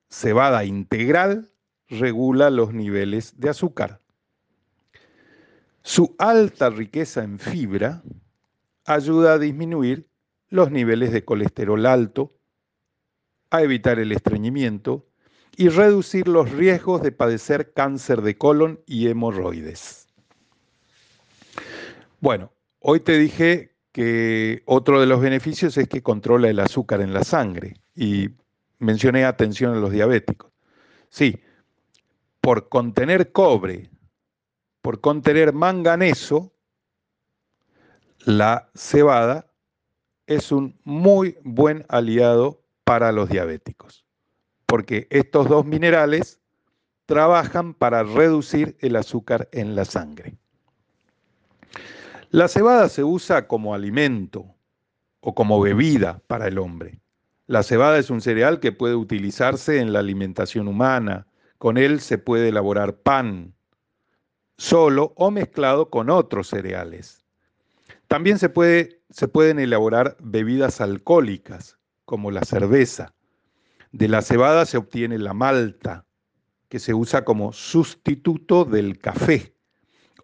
cebada 0.09 0.63
integral 0.63 1.51
regula 1.89 2.49
los 2.49 2.73
niveles 2.73 3.41
de 3.41 3.49
azúcar. 3.49 4.01
Su 5.83 6.15
alta 6.17 6.69
riqueza 6.69 7.21
en 7.21 7.37
fibra 7.37 8.03
ayuda 8.85 9.33
a 9.33 9.39
disminuir 9.39 10.09
los 10.47 10.71
niveles 10.71 11.11
de 11.11 11.25
colesterol 11.25 11.85
alto, 11.85 12.37
a 13.49 13.61
evitar 13.63 13.99
el 13.99 14.13
estreñimiento 14.13 15.10
y 15.55 15.69
reducir 15.69 16.27
los 16.27 16.51
riesgos 16.51 17.01
de 17.01 17.11
padecer 17.11 17.73
cáncer 17.73 18.21
de 18.21 18.37
colon 18.37 18.79
y 18.85 19.07
hemorroides. 19.07 20.07
Bueno, 22.19 22.51
hoy 22.79 22.99
te 22.99 23.17
dije 23.17 23.75
que 23.91 24.63
otro 24.65 24.99
de 24.99 25.07
los 25.07 25.21
beneficios 25.21 25.77
es 25.77 25.87
que 25.87 26.01
controla 26.01 26.49
el 26.49 26.59
azúcar 26.59 27.01
en 27.01 27.13
la 27.13 27.23
sangre 27.23 27.75
y 27.95 28.29
mencioné 28.79 29.25
atención 29.25 29.73
a 29.73 29.79
los 29.79 29.91
diabéticos. 29.91 30.51
Sí, 31.09 31.41
por 32.39 32.69
contener 32.69 33.31
cobre, 33.31 33.89
por 34.81 35.01
contener 35.01 35.53
manganeso, 35.53 36.53
la 38.25 38.69
cebada 38.75 39.51
es 40.27 40.51
un 40.51 40.79
muy 40.83 41.37
buen 41.43 41.85
aliado 41.89 42.61
para 42.83 43.11
los 43.11 43.29
diabéticos, 43.29 44.00
porque 44.71 45.05
estos 45.09 45.49
dos 45.49 45.65
minerales 45.65 46.39
trabajan 47.05 47.73
para 47.73 48.03
reducir 48.03 48.77
el 48.79 48.95
azúcar 48.95 49.49
en 49.51 49.75
la 49.75 49.83
sangre. 49.83 50.37
La 52.29 52.47
cebada 52.47 52.87
se 52.87 53.03
usa 53.03 53.49
como 53.49 53.75
alimento 53.75 54.45
o 55.19 55.35
como 55.35 55.59
bebida 55.59 56.21
para 56.27 56.47
el 56.47 56.57
hombre. 56.57 57.01
La 57.47 57.63
cebada 57.63 57.99
es 57.99 58.09
un 58.09 58.21
cereal 58.21 58.61
que 58.61 58.71
puede 58.71 58.95
utilizarse 58.95 59.81
en 59.81 59.91
la 59.91 59.99
alimentación 59.99 60.69
humana. 60.69 61.27
Con 61.57 61.77
él 61.77 61.99
se 61.99 62.17
puede 62.17 62.47
elaborar 62.47 62.95
pan, 62.95 63.53
solo 64.57 65.11
o 65.17 65.31
mezclado 65.31 65.89
con 65.89 66.09
otros 66.09 66.47
cereales. 66.47 67.25
También 68.07 68.39
se, 68.39 68.49
se 69.09 69.27
pueden 69.27 69.59
elaborar 69.59 70.15
bebidas 70.21 70.79
alcohólicas, 70.79 71.77
como 72.05 72.31
la 72.31 72.45
cerveza. 72.45 73.13
De 73.91 74.07
la 74.07 74.21
cebada 74.21 74.65
se 74.65 74.77
obtiene 74.77 75.17
la 75.17 75.33
malta, 75.33 76.05
que 76.69 76.79
se 76.79 76.93
usa 76.93 77.25
como 77.25 77.51
sustituto 77.51 78.63
del 78.63 78.97
café, 78.97 79.53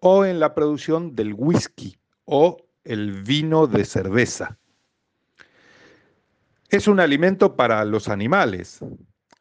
o 0.00 0.24
en 0.24 0.40
la 0.40 0.54
producción 0.54 1.14
del 1.14 1.34
whisky 1.34 1.98
o 2.24 2.56
el 2.84 3.22
vino 3.22 3.66
de 3.66 3.84
cerveza. 3.84 4.58
Es 6.70 6.88
un 6.88 7.00
alimento 7.00 7.56
para 7.56 7.84
los 7.84 8.08
animales. 8.08 8.80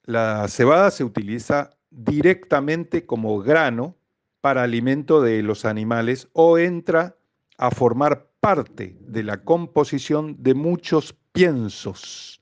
La 0.04 0.48
cebada 0.48 0.92
se 0.92 1.04
utiliza 1.04 1.70
directamente 1.90 3.06
como 3.06 3.40
grano 3.40 3.96
para 4.42 4.64
alimento 4.64 5.22
de 5.22 5.44
los 5.44 5.66
animales 5.66 6.28
o 6.34 6.58
entra 6.58 7.18
a 7.58 7.72
formar 7.72 8.30
parte 8.40 8.98
de 9.02 9.24
la 9.24 9.44
composición 9.44 10.42
de 10.42 10.54
muchos 10.54 11.14
piensos 11.32 12.42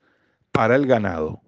para 0.52 0.76
el 0.76 0.86
ganado. 0.86 1.42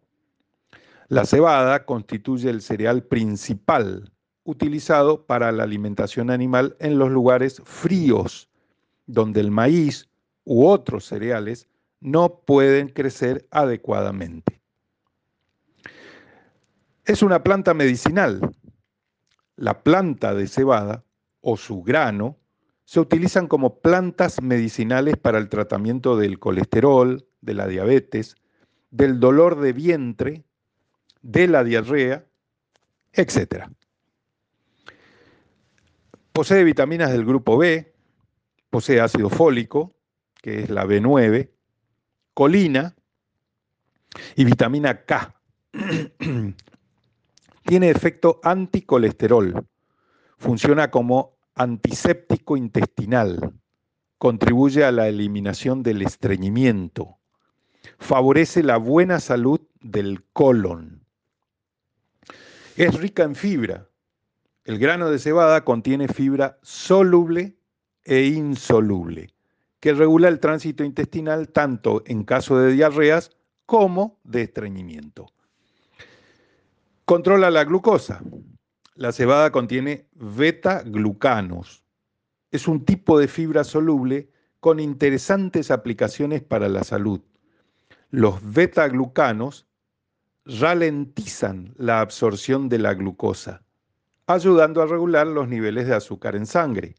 La 1.09 1.25
cebada 1.25 1.87
constituye 1.87 2.51
el 2.51 2.61
cereal 2.61 3.03
principal 3.03 4.13
utilizado 4.45 5.25
para 5.25 5.51
la 5.53 5.63
alimentación 5.63 6.31
animal 6.31 6.77
en 6.81 6.99
los 6.99 7.11
lugares 7.11 7.63
fríos, 7.65 8.51
donde 9.07 9.41
el 9.41 9.51
maíz 9.51 10.11
u 10.45 10.67
otros 10.67 11.07
cereales 11.07 11.67
no 12.01 12.41
pueden 12.41 12.89
crecer 12.89 13.47
adecuadamente. 13.51 14.61
Es 17.07 17.23
una 17.23 17.43
planta 17.43 17.73
medicinal. 17.73 18.41
La 19.57 19.83
planta 19.83 20.35
de 20.35 20.47
cebada 20.47 21.05
o 21.41 21.57
su 21.57 21.83
grano 21.83 22.37
se 22.85 23.01
utilizan 23.01 23.47
como 23.49 23.81
plantas 23.81 24.43
medicinales 24.43 25.17
para 25.17 25.39
el 25.39 25.49
tratamiento 25.49 26.19
del 26.19 26.39
colesterol, 26.39 27.27
de 27.41 27.55
la 27.55 27.67
diabetes, 27.67 28.37
del 28.91 29.21
dolor 29.21 29.59
de 29.61 29.73
vientre, 29.73 30.45
de 31.23 31.49
la 31.49 31.65
diarrea, 31.65 32.27
etc. 33.13 33.67
Posee 36.33 36.65
vitaminas 36.65 37.11
del 37.11 37.25
grupo 37.25 37.57
B, 37.59 37.93
posee 38.71 39.01
ácido 39.01 39.31
fólico, 39.31 39.95
que 40.41 40.63
es 40.63 40.71
la 40.71 40.85
B9, 40.85 41.51
colina 42.35 42.95
y 44.37 44.45
vitamina 44.45 45.05
K. 45.05 45.35
Tiene 47.65 47.91
efecto 47.91 48.41
anticolesterol. 48.43 49.67
Funciona 50.39 50.91
como 50.91 51.37
antiséptico 51.55 52.57
intestinal. 52.57 53.53
Contribuye 54.17 54.85
a 54.85 54.93
la 54.93 55.09
eliminación 55.09 55.83
del 55.83 56.03
estreñimiento. 56.03 57.19
Favorece 57.99 58.63
la 58.63 58.77
buena 58.77 59.21
salud 59.21 59.61
del 59.81 60.25
colon. 60.33 60.98
Es 62.79 62.95
rica 62.95 63.25
en 63.25 63.35
fibra. 63.35 63.89
El 64.63 64.79
grano 64.79 65.11
de 65.11 65.19
cebada 65.19 65.65
contiene 65.65 66.07
fibra 66.07 66.61
soluble 66.63 67.57
e 68.05 68.27
insoluble 68.27 69.35
que 69.81 69.95
regula 69.95 70.29
el 70.29 70.39
tránsito 70.39 70.85
intestinal 70.85 71.49
tanto 71.49 72.05
en 72.07 72.23
caso 72.23 72.57
de 72.57 72.73
diarreas 72.73 73.33
como 73.67 74.21
de 74.23 74.43
estreñimiento. 74.43 75.27
Controla 77.05 77.51
la 77.51 77.65
glucosa. 77.65 78.23
La 78.95 79.11
cebada 79.11 79.51
contiene 79.51 80.07
beta-glucanos. 80.15 81.83
Es 82.53 82.69
un 82.69 82.85
tipo 82.85 83.19
de 83.19 83.27
fibra 83.27 83.65
soluble 83.65 84.31
con 84.61 84.79
interesantes 84.79 85.73
aplicaciones 85.73 86.45
para 86.45 86.69
la 86.69 86.85
salud. 86.85 87.23
Los 88.11 88.39
beta-glucanos 88.41 89.68
ralentizan 90.49 91.75
la 91.77 92.01
absorción 92.01 92.69
de 92.69 92.79
la 92.79 92.95
glucosa, 92.95 93.63
ayudando 94.27 94.83
a 94.83 94.87
regular 94.87 95.27
los 95.27 95.49
niveles 95.49 95.87
de 95.87 95.95
azúcar 95.95 96.35
en 96.35 96.47
sangre 96.47 96.97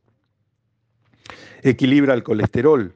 equilibra 1.64 2.14
el 2.14 2.24
colesterol. 2.24 2.96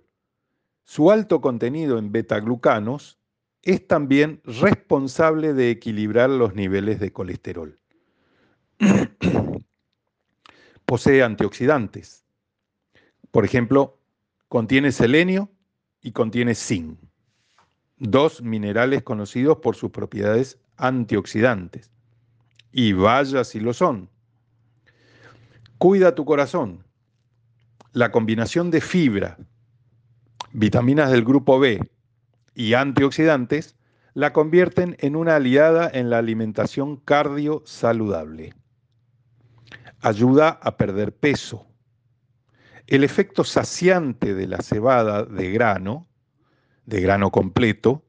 Su 0.83 1.11
alto 1.11 1.41
contenido 1.41 1.97
en 1.97 2.11
betaglucanos 2.11 3.19
es 3.61 3.87
también 3.87 4.41
responsable 4.43 5.53
de 5.53 5.71
equilibrar 5.71 6.29
los 6.29 6.53
niveles 6.55 6.99
de 6.99 7.13
colesterol. 7.13 7.79
Posee 10.85 11.23
antioxidantes. 11.23 12.25
Por 13.31 13.45
ejemplo, 13.45 13.99
contiene 14.49 14.91
selenio 14.91 15.49
y 16.01 16.11
contiene 16.11 16.55
zinc, 16.55 16.99
dos 18.03 18.41
minerales 18.41 19.01
conocidos 19.01 19.57
por 19.59 19.75
sus 19.75 19.91
propiedades 19.91 20.59
antioxidantes. 20.77 21.89
Y 22.71 22.93
vaya 22.93 23.43
si 23.43 23.59
lo 23.59 23.73
son. 23.73 24.09
Cuida 25.77 26.13
tu 26.13 26.25
corazón. 26.25 26.83
La 27.93 28.11
combinación 28.11 28.71
de 28.71 28.81
fibra, 28.81 29.37
vitaminas 30.51 31.11
del 31.11 31.23
grupo 31.23 31.59
B 31.59 31.79
y 32.55 32.73
antioxidantes 32.73 33.75
la 34.13 34.33
convierten 34.33 34.97
en 34.99 35.15
una 35.15 35.37
aliada 35.37 35.89
en 35.91 36.09
la 36.09 36.17
alimentación 36.17 36.97
cardio 36.97 37.63
saludable. 37.65 38.53
Ayuda 40.01 40.49
a 40.49 40.75
perder 40.75 41.15
peso. 41.15 41.67
El 42.87 43.03
efecto 43.03 43.43
saciante 43.43 44.33
de 44.33 44.47
la 44.47 44.57
cebada 44.57 45.23
de 45.23 45.51
grano, 45.51 46.07
de 46.85 47.01
grano 47.01 47.31
completo, 47.31 48.03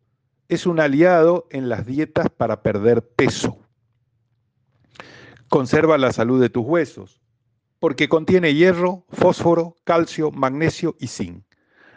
es 0.49 0.67
un 0.67 0.81
aliado 0.81 1.47
en 1.51 1.69
las 1.69 1.87
dietas 1.87 2.29
para 2.29 2.63
perder 2.63 3.07
peso. 3.07 3.59
Conserva 5.49 5.99
la 5.99 6.13
salud 6.13 6.41
de 6.41 6.51
tus 6.51 6.65
huesos 6.65 7.21
porque 7.85 8.09
contiene 8.09 8.55
hierro, 8.55 9.05
fósforo, 9.11 9.77
calcio, 9.85 10.31
magnesio 10.31 10.97
y 10.99 11.09
zinc, 11.09 11.45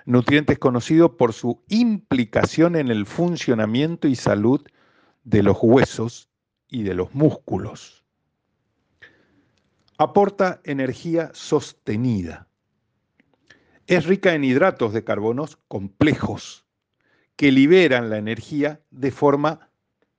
nutrientes 0.05 0.59
conocidos 0.59 1.11
por 1.11 1.31
su 1.31 1.63
implicación 1.69 2.75
en 2.75 2.89
el 2.89 3.05
funcionamiento 3.05 4.09
y 4.09 4.15
salud 4.17 4.61
de 5.23 5.43
los 5.43 5.57
huesos 5.61 6.29
y 6.67 6.83
de 6.83 6.93
los 6.93 7.15
músculos. 7.15 8.05
Aporta 9.97 10.59
energía 10.65 11.31
sostenida. 11.33 12.49
Es 13.87 14.05
rica 14.05 14.33
en 14.33 14.43
hidratos 14.43 14.91
de 14.91 15.05
carbonos 15.05 15.57
complejos 15.69 16.66
que 17.37 17.51
liberan 17.51 18.09
la 18.09 18.17
energía 18.17 18.81
de 18.89 19.11
forma 19.11 19.69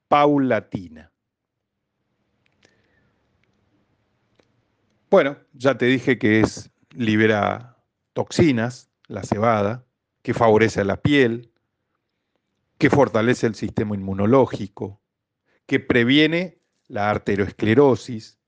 paulatina. 0.06 1.12
Bueno, 5.10 5.36
ya 5.52 5.76
te 5.76 5.86
dije 5.86 6.18
que 6.18 6.40
es 6.40 6.70
libera 6.94 7.76
toxinas, 8.12 8.90
la 9.08 9.22
cebada, 9.22 9.84
que 10.22 10.32
favorece 10.32 10.80
a 10.80 10.84
la 10.84 10.96
piel, 10.96 11.50
que 12.78 12.88
fortalece 12.88 13.46
el 13.46 13.54
sistema 13.54 13.94
inmunológico, 13.94 15.00
que 15.66 15.80
previene 15.80 16.60
la 16.86 17.10
arteriosclerosis, 17.10 18.38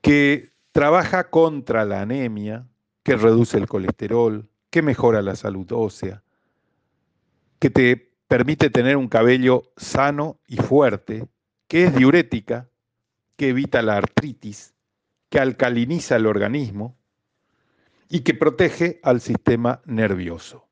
que 0.00 0.52
trabaja 0.70 1.28
contra 1.30 1.84
la 1.84 2.02
anemia, 2.02 2.68
que 3.02 3.16
reduce 3.16 3.56
el 3.56 3.66
colesterol, 3.66 4.48
que 4.70 4.82
mejora 4.82 5.22
la 5.22 5.34
salud 5.34 5.66
ósea, 5.72 6.22
que 7.58 7.70
te 7.70 8.12
permite 8.28 8.70
tener 8.70 8.96
un 8.96 9.08
cabello 9.08 9.72
sano 9.76 10.38
y 10.46 10.56
fuerte, 10.56 11.26
que 11.66 11.84
es 11.84 11.94
diurética, 11.94 12.68
que 13.36 13.50
evita 13.50 13.82
la 13.82 13.96
artritis, 13.96 14.74
que 15.28 15.40
alcaliniza 15.40 16.16
el 16.16 16.26
organismo 16.26 16.96
y 18.08 18.20
que 18.20 18.34
protege 18.34 19.00
al 19.02 19.20
sistema 19.20 19.82
nervioso. 19.84 20.66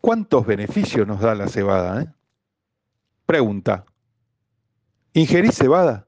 ¿Cuántos 0.00 0.46
beneficios 0.46 1.06
nos 1.06 1.20
da 1.20 1.34
la 1.34 1.48
cebada? 1.48 2.02
Eh? 2.02 2.06
Pregunta. 3.26 3.84
¿Ingerís 5.12 5.56
cebada? 5.56 6.06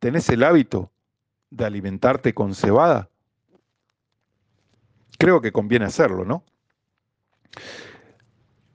¿Tenés 0.00 0.28
el 0.28 0.42
hábito 0.42 0.90
de 1.50 1.64
alimentarte 1.64 2.34
con 2.34 2.54
cebada? 2.54 3.10
creo 5.20 5.42
que 5.42 5.52
conviene 5.52 5.84
hacerlo, 5.84 6.24
¿no? 6.24 6.42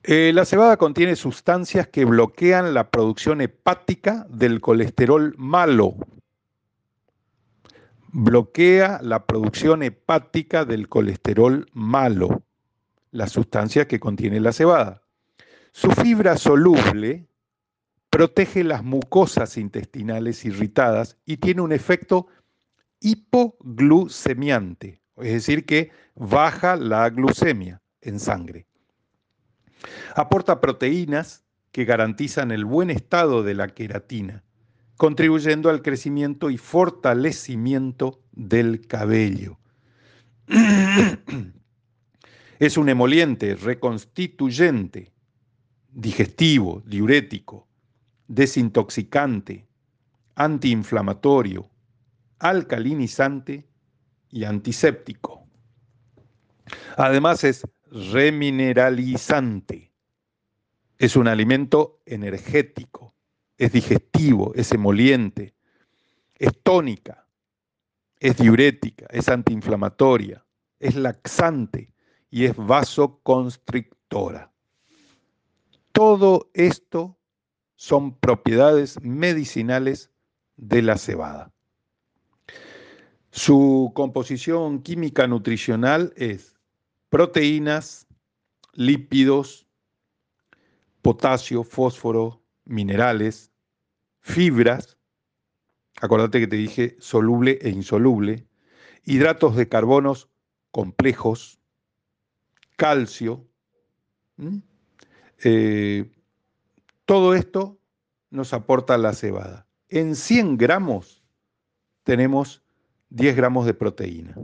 Eh, 0.08 0.30
la 0.32 0.44
cebada 0.44 0.76
contiene 0.76 1.16
sustancias 1.16 1.88
que 1.88 2.04
bloquean 2.04 2.74
la 2.74 2.92
producción 2.92 3.40
hepática 3.40 4.24
del 4.30 4.60
colesterol 4.60 5.34
malo. 5.36 5.96
Bloquea 8.12 9.00
la 9.02 9.26
producción 9.26 9.82
hepática 9.82 10.64
del 10.64 10.88
colesterol 10.88 11.66
malo, 11.72 12.44
la 13.10 13.26
sustancia 13.26 13.88
que 13.88 13.98
contiene 13.98 14.38
la 14.38 14.52
cebada. 14.52 15.02
Su 15.72 15.90
fibra 15.90 16.36
soluble 16.36 17.26
protege 18.08 18.62
las 18.62 18.84
mucosas 18.84 19.56
intestinales 19.56 20.44
irritadas 20.44 21.16
y 21.26 21.38
tiene 21.38 21.62
un 21.62 21.72
efecto 21.72 22.28
hipoglucemiante, 23.00 25.00
es 25.16 25.32
decir, 25.32 25.66
que 25.66 25.90
baja 26.14 26.76
la 26.76 27.10
glucemia 27.10 27.82
en 28.00 28.20
sangre. 28.20 28.68
Aporta 30.14 30.60
proteínas 30.60 31.44
que 31.72 31.84
garantizan 31.84 32.50
el 32.50 32.64
buen 32.64 32.90
estado 32.90 33.42
de 33.42 33.54
la 33.54 33.68
queratina, 33.68 34.42
contribuyendo 34.96 35.68
al 35.68 35.82
crecimiento 35.82 36.50
y 36.50 36.58
fortalecimiento 36.58 38.22
del 38.32 38.86
cabello. 38.86 39.58
es 42.58 42.76
un 42.76 42.88
emoliente, 42.88 43.54
reconstituyente, 43.54 45.12
digestivo, 45.90 46.82
diurético, 46.86 47.66
desintoxicante, 48.28 49.66
antiinflamatorio, 50.34 51.70
alcalinizante 52.38 53.66
y 54.30 54.44
antiséptico. 54.44 55.46
Además 56.96 57.44
es 57.44 57.66
remineralizante. 57.96 59.92
Es 60.98 61.16
un 61.16 61.28
alimento 61.28 62.00
energético, 62.06 63.14
es 63.58 63.72
digestivo, 63.72 64.52
es 64.54 64.72
emoliente, 64.72 65.54
es 66.34 66.52
tónica, 66.62 67.26
es 68.18 68.36
diurética, 68.36 69.06
es 69.10 69.28
antiinflamatoria, 69.28 70.44
es 70.78 70.94
laxante 70.94 71.92
y 72.30 72.44
es 72.44 72.56
vasoconstrictora. 72.56 74.52
Todo 75.92 76.50
esto 76.54 77.18
son 77.76 78.14
propiedades 78.18 79.00
medicinales 79.02 80.10
de 80.56 80.82
la 80.82 80.98
cebada. 80.98 81.52
Su 83.30 83.92
composición 83.94 84.82
química 84.82 85.26
nutricional 85.26 86.12
es 86.16 86.55
proteínas, 87.08 88.06
lípidos, 88.72 89.66
potasio, 91.02 91.62
fósforo, 91.62 92.42
minerales, 92.64 93.52
fibras, 94.20 94.98
acordate 96.00 96.40
que 96.40 96.46
te 96.46 96.56
dije 96.56 96.96
soluble 96.98 97.58
e 97.62 97.70
insoluble, 97.70 98.46
hidratos 99.04 99.56
de 99.56 99.68
carbonos 99.68 100.28
complejos, 100.70 101.60
calcio, 102.76 103.46
eh, 105.44 106.10
todo 107.04 107.34
esto 107.34 107.78
nos 108.30 108.52
aporta 108.52 108.98
la 108.98 109.12
cebada. 109.12 109.66
En 109.88 110.16
100 110.16 110.58
gramos 110.58 111.22
tenemos 112.02 112.62
10 113.10 113.36
gramos 113.36 113.64
de 113.66 113.74
proteína. 113.74 114.36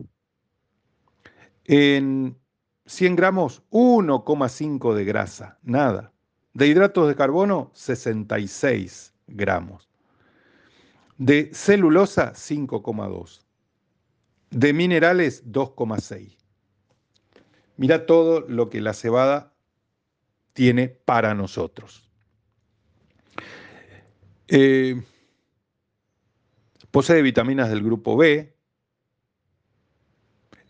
En 1.65 2.37
100 2.87 3.17
gramos, 3.17 3.63
1,5 3.71 4.95
de 4.95 5.05
grasa, 5.05 5.59
nada. 5.63 6.13
De 6.55 6.67
hidratos 6.67 7.09
de 7.09 7.15
carbono, 7.15 7.71
66 7.75 9.15
gramos. 9.27 9.89
De 11.17 11.51
celulosa, 11.55 12.33
5,2. 12.35 13.45
De 14.51 14.73
minerales, 14.73 15.47
2,6. 15.51 16.37
Mira 17.77 18.05
todo 18.07 18.41
lo 18.41 18.69
que 18.69 18.81
la 18.81 18.93
cebada 18.93 19.53
tiene 20.53 20.89
para 20.89 21.35
nosotros. 21.35 22.11
Eh, 24.49 25.03
posee 26.91 27.23
vitaminas 27.23 27.71
del 27.71 27.83
grupo 27.83 28.17
B, 28.17 28.52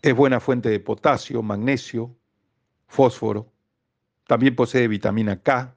es 0.03 0.13
buena 0.13 0.41
fuente 0.41 0.69
de 0.69 0.81
potasio, 0.81 1.41
magnesio, 1.41 2.13
fósforo. 2.87 3.51
También 4.27 4.53
posee 4.55 4.89
vitamina 4.89 5.41
K, 5.41 5.75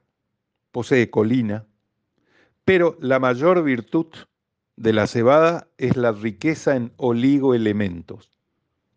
posee 0.71 1.09
colina. 1.09 1.65
Pero 2.65 2.97
la 2.99 3.19
mayor 3.19 3.63
virtud 3.63 4.07
de 4.75 4.91
la 4.91 5.07
cebada 5.07 5.69
es 5.77 5.95
la 5.95 6.11
riqueza 6.11 6.75
en 6.75 6.91
oligoelementos. 6.97 8.29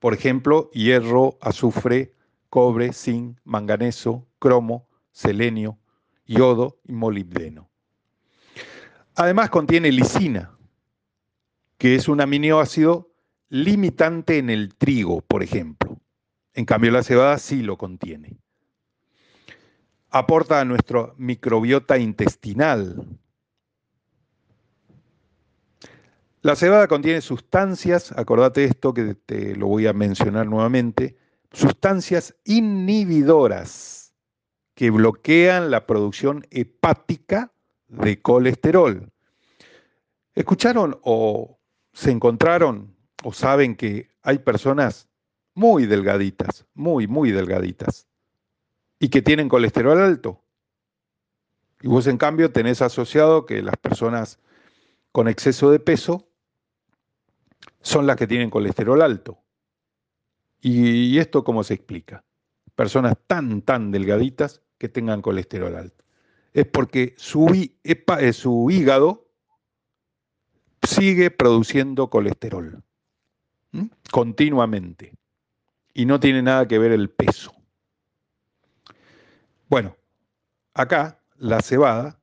Por 0.01 0.15
ejemplo, 0.15 0.69
hierro, 0.73 1.39
azufre, 1.41 2.13
cobre, 2.49 2.93
zinc, 2.93 3.39
manganeso, 3.45 4.27
cromo, 4.41 4.89
selenio, 5.13 5.79
yodo 6.27 6.81
y 6.89 6.93
molibdeno. 6.93 7.71
Además 9.15 9.51
contiene 9.51 9.93
lisina, 9.93 10.57
que 11.79 11.95
es 11.95 12.09
un 12.09 12.21
aminoácido 12.21 13.10
limitante 13.51 14.39
en 14.39 14.49
el 14.49 14.75
trigo, 14.75 15.21
por 15.21 15.43
ejemplo. 15.43 15.99
En 16.55 16.65
cambio, 16.65 16.91
la 16.91 17.03
cebada 17.03 17.37
sí 17.39 17.63
lo 17.63 17.77
contiene. 17.77 18.39
Aporta 20.09 20.61
a 20.61 20.65
nuestro 20.65 21.15
microbiota 21.19 21.99
intestinal. 21.99 23.07
La 26.43 26.57
cebada 26.57 26.89
contiene 26.89 27.21
sustancias, 27.21 28.13
acordate 28.13 28.65
esto 28.65 28.95
que 28.95 29.15
te 29.15 29.55
lo 29.57 29.67
voy 29.67 29.87
a 29.87 29.93
mencionar 29.93 30.47
nuevamente, 30.47 31.19
sustancias 31.53 32.35
inhibidoras 32.45 34.15
que 34.75 34.91
bloquean 34.91 35.71
la 35.71 35.87
producción 35.87 36.47
hepática 36.51 37.53
de 37.89 38.23
colesterol. 38.23 39.13
¿Escucharon 40.35 40.99
o 41.03 41.59
se 41.93 42.11
encontraron 42.11 42.97
o 43.23 43.33
saben 43.33 43.77
que 43.77 44.11
hay 44.23 44.39
personas 44.39 45.09
muy 45.55 45.87
delgaditas, 45.87 46.67
muy, 46.75 47.07
muy 47.07 47.33
delgaditas, 47.33 48.07
y 48.99 49.09
que 49.09 49.23
tienen 49.23 49.49
colesterol 49.49 49.99
alto. 49.99 50.43
Y 51.81 51.89
vos 51.89 52.07
en 52.07 52.19
cambio 52.19 52.53
tenés 52.53 52.83
asociado 52.83 53.47
que 53.47 53.63
las 53.63 53.77
personas 53.77 54.39
con 55.13 55.29
exceso 55.29 55.71
de 55.71 55.81
peso 55.81 56.29
son 57.81 58.07
las 58.07 58.17
que 58.17 58.27
tienen 58.27 58.51
colesterol 58.51 59.01
alto. 59.03 59.39
¿Y, 60.61 61.19
esto 61.19 61.43
cómo 61.43 61.65
se 61.65 61.75
explica? 61.75 62.25
Personas 62.75 63.17
tan, 63.27 63.63
tan 63.63 63.91
delgaditas 63.91 64.63
que 64.77 64.91
tengan 64.91 65.23
colesterol 65.23 65.75
alto. 65.75 66.05
Es 66.53 66.67
porque 66.67 67.15
su, 67.17 67.71
eh, 67.83 68.33
su 68.35 68.71
hígado 68.71 69.31
sigue 70.83 71.31
produciendo 71.31 72.11
colesterol 72.11 72.83
continuamente. 74.11 75.13
Y 75.93 76.07
no 76.07 76.21
tiene 76.21 76.43
nada 76.43 76.67
que 76.69 76.79
ver 76.79 76.93
el 76.93 77.11
peso. 77.11 77.53
Bueno, 79.69 79.97
acá 80.75 81.21
la 81.37 81.61
cebada 81.63 82.21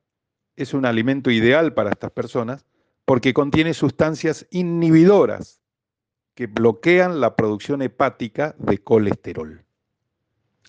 es 0.56 0.74
un 0.74 0.84
alimento 0.84 1.30
ideal 1.30 1.72
para 1.74 1.90
estas 1.90 2.10
personas 2.10 2.66
porque 3.04 3.32
contiene 3.32 3.72
sustancias 3.74 4.46
inhibidoras 4.50 5.60
que 6.34 6.46
bloquean 6.46 7.20
la 7.20 7.36
producción 7.36 7.82
hepática 7.82 8.54
de 8.58 8.78
colesterol. 8.78 9.64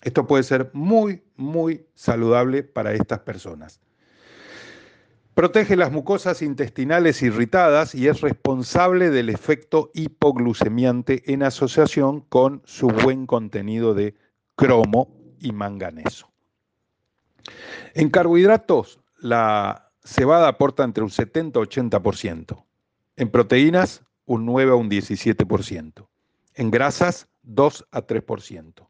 Esto 0.02 0.26
puede 0.26 0.42
ser 0.42 0.70
muy, 0.72 1.22
muy 1.36 1.86
saludable 1.94 2.62
para 2.62 2.94
estas 2.94 3.20
personas. 3.20 3.80
Protege 5.34 5.76
las 5.76 5.92
mucosas 5.92 6.42
intestinales 6.42 7.22
irritadas 7.22 7.94
y 7.94 8.08
es 8.08 8.20
responsable 8.20 9.10
del 9.10 9.28
efecto 9.28 9.90
hipoglucemiante 9.94 11.32
en 11.32 11.42
asociación 11.44 12.20
con 12.20 12.62
su 12.64 12.88
buen 12.88 13.26
contenido 13.26 13.94
de 13.94 14.16
cromo 14.56 15.16
y 15.38 15.52
manganeso. 15.52 16.30
En 17.94 18.10
carbohidratos, 18.10 19.00
la 19.18 19.92
cebada 20.02 20.48
aporta 20.48 20.84
entre 20.84 21.04
un 21.04 21.10
70 21.10 21.60
y 21.60 21.62
80%. 21.62 22.64
En 23.16 23.30
proteínas, 23.30 24.02
un 24.26 24.44
9 24.46 24.72
a 24.72 24.74
un 24.74 24.90
17%. 24.90 26.08
En 26.54 26.70
grasas, 26.70 27.28
2 27.42 27.86
a 27.90 28.06
3%. 28.06 28.88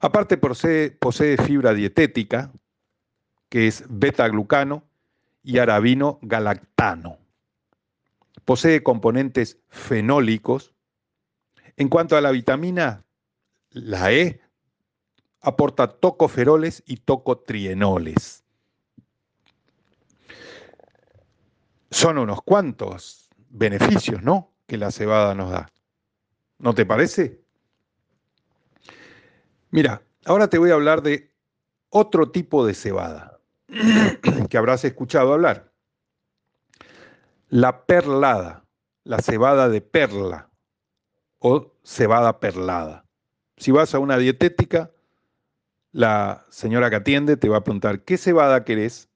Aparte 0.00 0.36
posee, 0.36 0.90
posee 0.90 1.36
fibra 1.38 1.72
dietética, 1.72 2.52
que 3.48 3.66
es 3.66 3.84
beta-glucano, 3.88 4.84
y 5.46 5.58
arabino 5.58 6.18
galactano. 6.22 7.18
Posee 8.44 8.82
componentes 8.82 9.60
fenólicos. 9.68 10.74
En 11.76 11.88
cuanto 11.88 12.16
a 12.16 12.20
la 12.20 12.32
vitamina, 12.32 13.04
La 13.70 14.10
E 14.12 14.40
aporta 15.40 15.86
tocoferoles 15.86 16.82
y 16.84 16.96
tocotrienoles. 16.96 18.42
Son 21.92 22.18
unos 22.18 22.42
cuantos 22.42 23.28
beneficios, 23.48 24.24
¿no? 24.24 24.52
Que 24.66 24.76
la 24.76 24.90
cebada 24.90 25.32
nos 25.36 25.52
da. 25.52 25.70
¿No 26.58 26.74
te 26.74 26.84
parece? 26.84 27.40
Mira, 29.70 30.02
ahora 30.24 30.48
te 30.48 30.58
voy 30.58 30.72
a 30.72 30.74
hablar 30.74 31.02
de 31.02 31.30
otro 31.90 32.32
tipo 32.32 32.66
de 32.66 32.74
cebada 32.74 33.35
que 34.50 34.58
habrás 34.58 34.84
escuchado 34.84 35.32
hablar. 35.32 35.72
La 37.48 37.86
perlada, 37.86 38.64
la 39.04 39.18
cebada 39.18 39.68
de 39.68 39.80
perla 39.80 40.50
o 41.38 41.72
cebada 41.84 42.40
perlada. 42.40 43.04
Si 43.56 43.70
vas 43.70 43.94
a 43.94 43.98
una 43.98 44.18
dietética, 44.18 44.90
la 45.92 46.44
señora 46.50 46.90
que 46.90 46.96
atiende 46.96 47.36
te 47.36 47.48
va 47.48 47.58
a 47.58 47.64
preguntar, 47.64 48.02
¿qué 48.02 48.18
cebada 48.18 48.64
querés? 48.64 49.08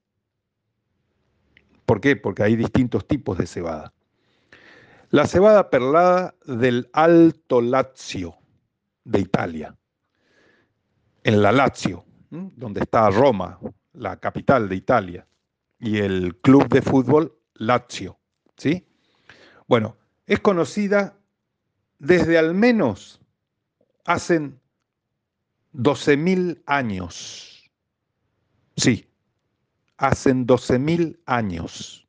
¿Por 1.85 2.01
qué? 2.01 2.15
Porque 2.15 2.43
hay 2.43 2.55
distintos 2.55 3.07
tipos 3.07 3.37
de 3.37 3.47
cebada. 3.47 3.93
La 5.09 5.27
cebada 5.27 5.69
perlada 5.69 6.35
del 6.45 6.89
Alto 6.93 7.61
Lazio, 7.61 8.37
de 9.03 9.19
Italia. 9.19 9.77
En 11.23 11.41
la 11.41 11.51
Lazio, 11.51 12.05
donde 12.29 12.79
está 12.79 13.09
Roma, 13.09 13.59
la 13.93 14.17
capital 14.17 14.69
de 14.69 14.75
Italia, 14.75 15.27
y 15.79 15.97
el 15.97 16.37
club 16.37 16.67
de 16.69 16.81
fútbol 16.81 17.37
Lazio. 17.55 18.19
¿sí? 18.57 18.85
Bueno, 19.67 19.97
es 20.25 20.39
conocida 20.39 21.17
desde 21.99 22.37
al 22.37 22.53
menos 22.53 23.19
hacen 24.05 24.59
12.000 25.73 26.61
años. 26.65 27.71
Sí, 28.75 29.07
hacen 29.97 30.47
12.000 30.47 31.19
años. 31.25 32.07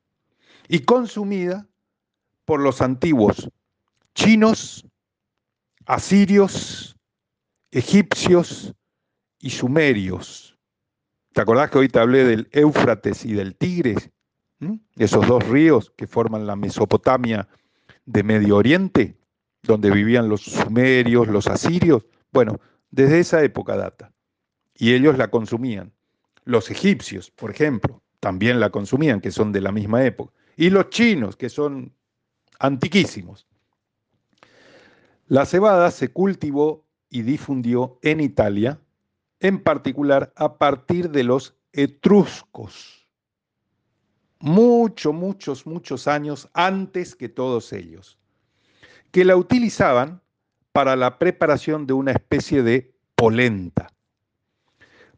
Y 0.69 0.81
consumida 0.81 1.67
por 2.45 2.61
los 2.61 2.81
antiguos 2.81 3.49
chinos, 4.15 4.85
asirios, 5.87 6.97
egipcios 7.71 8.75
y 9.39 9.51
sumerios. 9.51 10.52
¿Te 11.33 11.41
acordás 11.41 11.71
que 11.71 11.79
hoy 11.79 11.89
te 11.89 11.99
hablé 11.99 12.25
del 12.25 12.49
Éufrates 12.53 13.25
y 13.25 13.33
del 13.33 13.55
Tigre? 13.57 13.97
Esos 14.97 15.27
dos 15.27 15.47
ríos 15.49 15.91
que 15.97 16.07
forman 16.07 16.47
la 16.47 16.57
Mesopotamia 16.57 17.49
de 18.05 18.23
Medio 18.23 18.57
Oriente, 18.57 19.17
donde 19.63 19.91
vivían 19.91 20.29
los 20.29 20.43
sumerios, 20.43 21.29
los 21.29 21.49
asirios. 21.49 22.05
Bueno, 22.33 22.61
desde 22.91 23.21
esa 23.21 23.43
época 23.43 23.77
data. 23.77 24.13
Y 24.77 24.93
ellos 24.93 25.19
la 25.19 25.29
consumían. 25.29 25.93
Los 26.45 26.71
egipcios, 26.71 27.31
por 27.31 27.51
ejemplo, 27.51 28.03
también 28.21 28.61
la 28.61 28.71
consumían, 28.71 29.21
que 29.21 29.31
son 29.31 29.53
de 29.53 29.61
la 29.61 29.73
misma 29.73 30.05
época. 30.05 30.33
Y 30.57 30.71
los 30.71 30.91
chinos, 30.91 31.37
que 31.37 31.49
son 31.49 31.93
antiquísimos. 32.59 33.47
La 35.27 35.47
cebada 35.47 35.91
se 35.91 36.13
cultivó 36.13 36.85
y 37.09 37.23
difundió 37.23 37.99
en 38.03 38.21
Italia, 38.21 38.79
en 39.43 39.61
particular 39.61 40.33
a 40.37 40.57
partir 40.57 41.11
de 41.11 41.25
los 41.25 41.55
etruscos. 41.73 43.09
Muchos, 44.39 45.13
muchos, 45.13 45.67
muchos 45.67 46.07
años 46.07 46.49
antes 46.55 47.17
que 47.17 47.29
todos 47.29 47.73
ellos, 47.73 48.19
que 49.11 49.25
la 49.25 49.37
utilizaban 49.37 50.23
para 50.71 50.95
la 50.95 51.19
preparación 51.19 51.87
de 51.87 51.93
una 51.93 52.13
especie 52.13 52.63
de 52.63 52.95
polenta, 53.17 53.89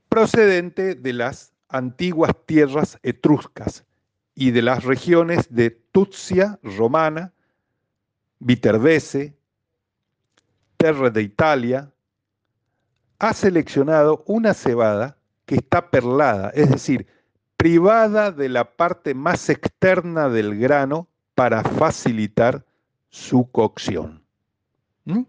procedente 0.09 0.95
de 0.95 1.13
las 1.13 1.53
antiguas 1.69 2.33
tierras 2.47 2.99
etruscas 3.03 3.85
y 4.35 4.53
de 4.53 4.63
las 4.63 4.85
regiones 4.85 5.55
de 5.55 5.71
Tuzia 5.71 6.59
romana, 6.63 7.33
Viterbese, 8.39 9.37
Terre 10.79 11.11
de 11.11 11.23
Italia, 11.23 11.94
ha 13.19 13.33
seleccionado 13.33 14.23
una 14.27 14.55
cebada 14.55 15.17
que 15.47 15.57
está 15.57 15.91
perlada, 15.91 16.51
es 16.55 16.71
decir, 16.71 17.07
privada 17.57 18.31
de 18.31 18.49
la 18.49 18.77
parte 18.77 19.15
más 19.15 19.49
externa 19.49 20.29
del 20.29 20.59
grano 20.59 21.09
para 21.35 21.63
facilitar 21.63 22.65
su 23.11 23.51
cocción. 23.51 24.23
¿Mm? 25.05 25.23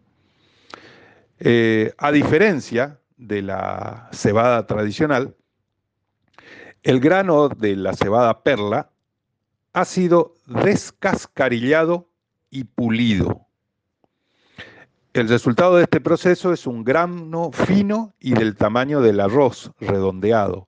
Eh, 1.39 1.93
a 1.97 2.11
diferencia 2.11 2.99
de 3.17 3.41
la 3.41 4.09
cebada 4.11 4.65
tradicional, 4.67 5.35
el 6.83 6.99
grano 6.99 7.49
de 7.49 7.75
la 7.75 7.93
cebada 7.93 8.43
perla 8.43 8.89
ha 9.73 9.85
sido 9.85 10.35
descascarillado 10.45 12.09
y 12.49 12.63
pulido. 12.63 13.44
El 15.15 15.29
resultado 15.29 15.77
de 15.77 15.83
este 15.83 16.01
proceso 16.01 16.51
es 16.51 16.67
un 16.67 16.83
grano 16.83 17.49
fino 17.53 18.13
y 18.19 18.33
del 18.33 18.57
tamaño 18.57 18.99
del 18.99 19.21
arroz 19.21 19.71
redondeado. 19.79 20.67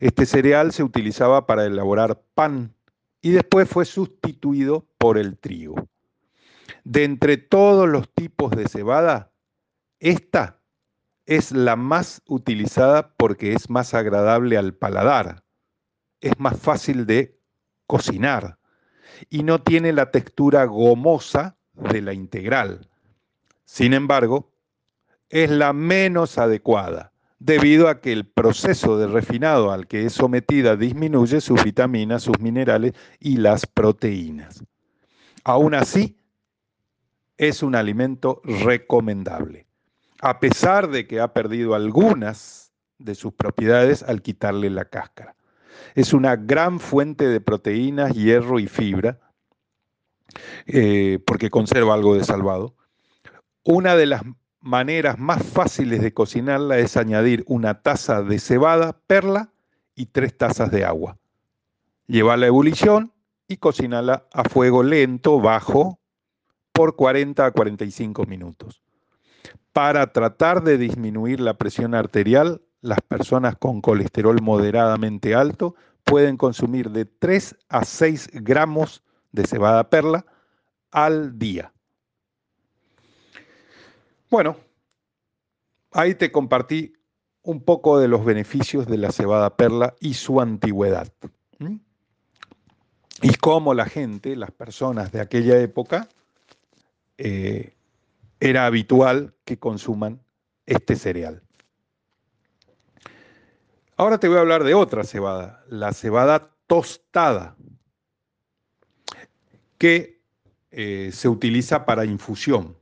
Este 0.00 0.26
cereal 0.26 0.72
se 0.72 0.82
utilizaba 0.82 1.46
para 1.46 1.64
elaborar 1.64 2.20
pan 2.34 2.74
y 3.22 3.30
después 3.30 3.68
fue 3.68 3.84
sustituido 3.84 4.84
por 4.98 5.16
el 5.16 5.38
trigo. 5.38 5.76
De 6.82 7.04
entre 7.04 7.36
todos 7.36 7.88
los 7.88 8.12
tipos 8.12 8.50
de 8.50 8.66
cebada, 8.66 9.30
esta 10.00 10.60
es 11.24 11.52
la 11.52 11.76
más 11.76 12.20
utilizada 12.26 13.14
porque 13.16 13.52
es 13.52 13.70
más 13.70 13.94
agradable 13.94 14.58
al 14.58 14.74
paladar, 14.74 15.44
es 16.20 16.32
más 16.40 16.58
fácil 16.58 17.06
de 17.06 17.38
cocinar 17.86 18.58
y 19.30 19.44
no 19.44 19.62
tiene 19.62 19.92
la 19.92 20.10
textura 20.10 20.64
gomosa 20.64 21.56
de 21.74 22.02
la 22.02 22.12
integral. 22.12 22.90
Sin 23.64 23.92
embargo, 23.92 24.52
es 25.28 25.50
la 25.50 25.72
menos 25.72 26.38
adecuada 26.38 27.12
debido 27.38 27.88
a 27.88 28.00
que 28.00 28.12
el 28.12 28.26
proceso 28.26 28.96
de 28.96 29.06
refinado 29.06 29.70
al 29.70 29.86
que 29.86 30.06
es 30.06 30.14
sometida 30.14 30.76
disminuye 30.76 31.40
sus 31.40 31.62
vitaminas, 31.62 32.22
sus 32.22 32.38
minerales 32.40 32.92
y 33.20 33.36
las 33.36 33.66
proteínas. 33.66 34.64
Aún 35.44 35.74
así, 35.74 36.16
es 37.36 37.62
un 37.62 37.74
alimento 37.74 38.40
recomendable, 38.44 39.66
a 40.20 40.40
pesar 40.40 40.88
de 40.88 41.06
que 41.06 41.20
ha 41.20 41.32
perdido 41.32 41.74
algunas 41.74 42.72
de 42.98 43.14
sus 43.14 43.32
propiedades 43.32 44.02
al 44.02 44.22
quitarle 44.22 44.70
la 44.70 44.84
cáscara. 44.86 45.34
Es 45.94 46.12
una 46.12 46.36
gran 46.36 46.80
fuente 46.80 47.26
de 47.26 47.40
proteínas, 47.40 48.12
hierro 48.14 48.58
y 48.58 48.68
fibra, 48.68 49.20
eh, 50.66 51.18
porque 51.26 51.50
conserva 51.50 51.94
algo 51.94 52.14
de 52.14 52.24
salvado. 52.24 52.76
Una 53.66 53.96
de 53.96 54.04
las 54.04 54.22
maneras 54.60 55.18
más 55.18 55.42
fáciles 55.42 56.02
de 56.02 56.12
cocinarla 56.12 56.78
es 56.78 56.98
añadir 56.98 57.44
una 57.46 57.80
taza 57.80 58.22
de 58.22 58.38
cebada, 58.38 58.98
perla 59.06 59.52
y 59.94 60.06
tres 60.06 60.36
tazas 60.36 60.70
de 60.70 60.84
agua. 60.84 61.16
Llevarla 62.06 62.44
a 62.44 62.48
ebullición 62.48 63.12
y 63.48 63.56
cocinarla 63.56 64.26
a 64.34 64.44
fuego 64.44 64.82
lento, 64.82 65.40
bajo, 65.40 65.98
por 66.72 66.94
40 66.94 67.46
a 67.46 67.50
45 67.52 68.26
minutos. 68.26 68.82
Para 69.72 70.12
tratar 70.12 70.62
de 70.62 70.76
disminuir 70.76 71.40
la 71.40 71.54
presión 71.54 71.94
arterial, 71.94 72.60
las 72.82 73.00
personas 73.00 73.56
con 73.56 73.80
colesterol 73.80 74.42
moderadamente 74.42 75.34
alto 75.34 75.74
pueden 76.04 76.36
consumir 76.36 76.90
de 76.90 77.06
3 77.06 77.56
a 77.70 77.84
6 77.86 78.28
gramos 78.34 79.02
de 79.32 79.46
cebada 79.46 79.88
perla 79.88 80.26
al 80.90 81.38
día. 81.38 81.73
Bueno, 84.34 84.56
ahí 85.92 86.16
te 86.16 86.32
compartí 86.32 86.92
un 87.42 87.62
poco 87.62 88.00
de 88.00 88.08
los 88.08 88.24
beneficios 88.24 88.84
de 88.84 88.98
la 88.98 89.12
cebada 89.12 89.56
perla 89.56 89.94
y 90.00 90.14
su 90.14 90.40
antigüedad. 90.40 91.06
Y 93.22 93.34
cómo 93.36 93.74
la 93.74 93.84
gente, 93.84 94.34
las 94.34 94.50
personas 94.50 95.12
de 95.12 95.20
aquella 95.20 95.60
época, 95.60 96.08
eh, 97.16 97.76
era 98.40 98.66
habitual 98.66 99.34
que 99.44 99.60
consuman 99.60 100.20
este 100.66 100.96
cereal. 100.96 101.40
Ahora 103.96 104.18
te 104.18 104.26
voy 104.26 104.38
a 104.38 104.40
hablar 104.40 104.64
de 104.64 104.74
otra 104.74 105.04
cebada, 105.04 105.62
la 105.68 105.92
cebada 105.92 106.50
tostada, 106.66 107.54
que 109.78 110.20
eh, 110.72 111.10
se 111.12 111.28
utiliza 111.28 111.84
para 111.86 112.04
infusión. 112.04 112.76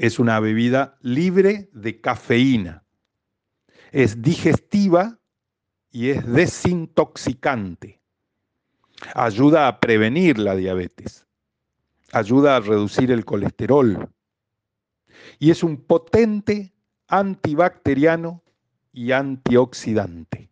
Es 0.00 0.18
una 0.18 0.40
bebida 0.40 0.96
libre 1.02 1.68
de 1.74 2.00
cafeína. 2.00 2.84
Es 3.92 4.22
digestiva 4.22 5.18
y 5.90 6.08
es 6.08 6.26
desintoxicante. 6.26 8.00
Ayuda 9.14 9.68
a 9.68 9.78
prevenir 9.78 10.38
la 10.38 10.56
diabetes. 10.56 11.26
Ayuda 12.12 12.56
a 12.56 12.60
reducir 12.60 13.10
el 13.10 13.26
colesterol. 13.26 14.08
y 15.38 15.50
es 15.50 15.62
un 15.62 15.76
potente 15.76 16.72
antibacteriano 17.06 18.42
y 18.94 19.12
antioxidante. 19.12 20.48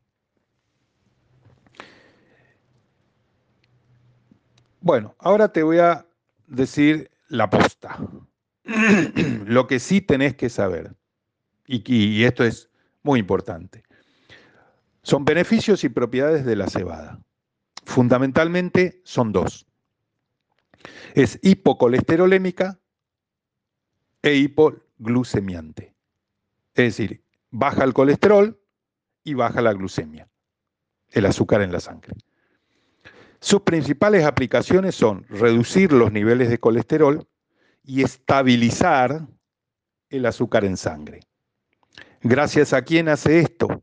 Bueno, 4.82 5.14
ahora 5.18 5.50
te 5.50 5.62
voy 5.62 5.78
a 5.78 6.06
decir 6.46 7.11
la 7.28 7.48
posta. 7.48 7.98
Lo 9.46 9.66
que 9.66 9.78
sí 9.78 10.00
tenés 10.00 10.37
que 10.37 10.50
saber, 10.50 10.94
y, 11.66 12.24
esto 12.24 12.44
es 12.44 12.70
muy 13.02 13.20
importante, 13.20 13.83
son 15.02 15.24
beneficios 15.24 15.85
y 15.85 15.88
propiedades 15.88 16.44
de 16.44 16.57
la 16.57 16.68
cebada. 16.68 17.20
Fundamentalmente 17.85 19.00
son 19.04 19.33
dos. 19.33 19.66
Es 21.14 21.38
hipocolesterolémica 21.42 22.78
e 24.20 24.35
hipoglucemiante. 24.35 25.94
Es 26.74 26.96
decir, 26.96 27.22
baja 27.50 27.85
el 27.85 27.94
colesterol 27.94 28.61
y 29.24 29.33
baja 29.33 29.62
la 29.62 29.72
glucemia, 29.72 30.28
el 31.11 31.24
azúcar 31.24 31.62
en 31.62 31.72
la 31.72 31.81
sangre. 31.81 32.14
Sus 33.40 33.62
principales 33.62 34.24
aplicaciones 34.24 34.94
son 34.94 35.24
reducir 35.28 35.92
los 35.92 36.12
niveles 36.12 36.50
de 36.50 36.59
colesterol 36.59 37.26
y 37.88 38.03
estabilizar 38.03 39.27
el 40.11 40.27
azúcar 40.27 40.66
en 40.66 40.77
sangre. 40.77 41.20
Gracias 42.20 42.74
a 42.74 42.83
quién 42.83 43.09
hace 43.09 43.40
esto? 43.40 43.83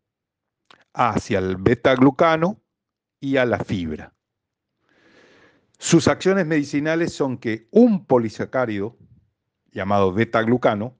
Hacia 0.94 1.39
el 1.39 1.58
beta-glucano 1.58 2.62
y 3.20 3.38
a 3.38 3.46
la 3.46 3.58
fibra. 3.58 4.13
Sus 5.80 6.08
acciones 6.08 6.46
medicinales 6.46 7.13
son 7.13 7.39
que 7.39 7.68
un 7.72 8.06
polisacárido, 8.06 8.96
llamado 9.72 10.13
beta-glucano, 10.13 10.96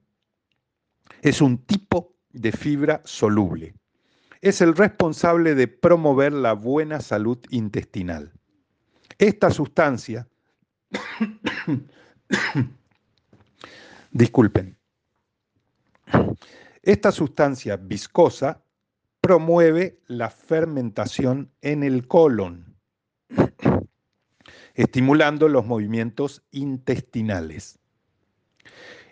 es 1.22 1.40
un 1.40 1.58
tipo 1.58 2.16
de 2.30 2.50
fibra 2.50 3.02
soluble. 3.04 3.76
Es 4.40 4.60
el 4.60 4.74
responsable 4.74 5.54
de 5.54 5.68
promover 5.68 6.32
la 6.32 6.54
buena 6.54 7.00
salud 7.00 7.38
intestinal. 7.50 8.32
Esta 9.16 9.52
sustancia, 9.52 10.28
disculpen, 14.16 14.76
esta 16.82 17.12
sustancia 17.12 17.76
viscosa 17.76 18.62
promueve 19.20 20.00
la 20.06 20.30
fermentación 20.30 21.50
en 21.60 21.82
el 21.82 22.06
colon, 22.06 22.76
estimulando 24.74 25.48
los 25.48 25.66
movimientos 25.66 26.42
intestinales. 26.52 27.78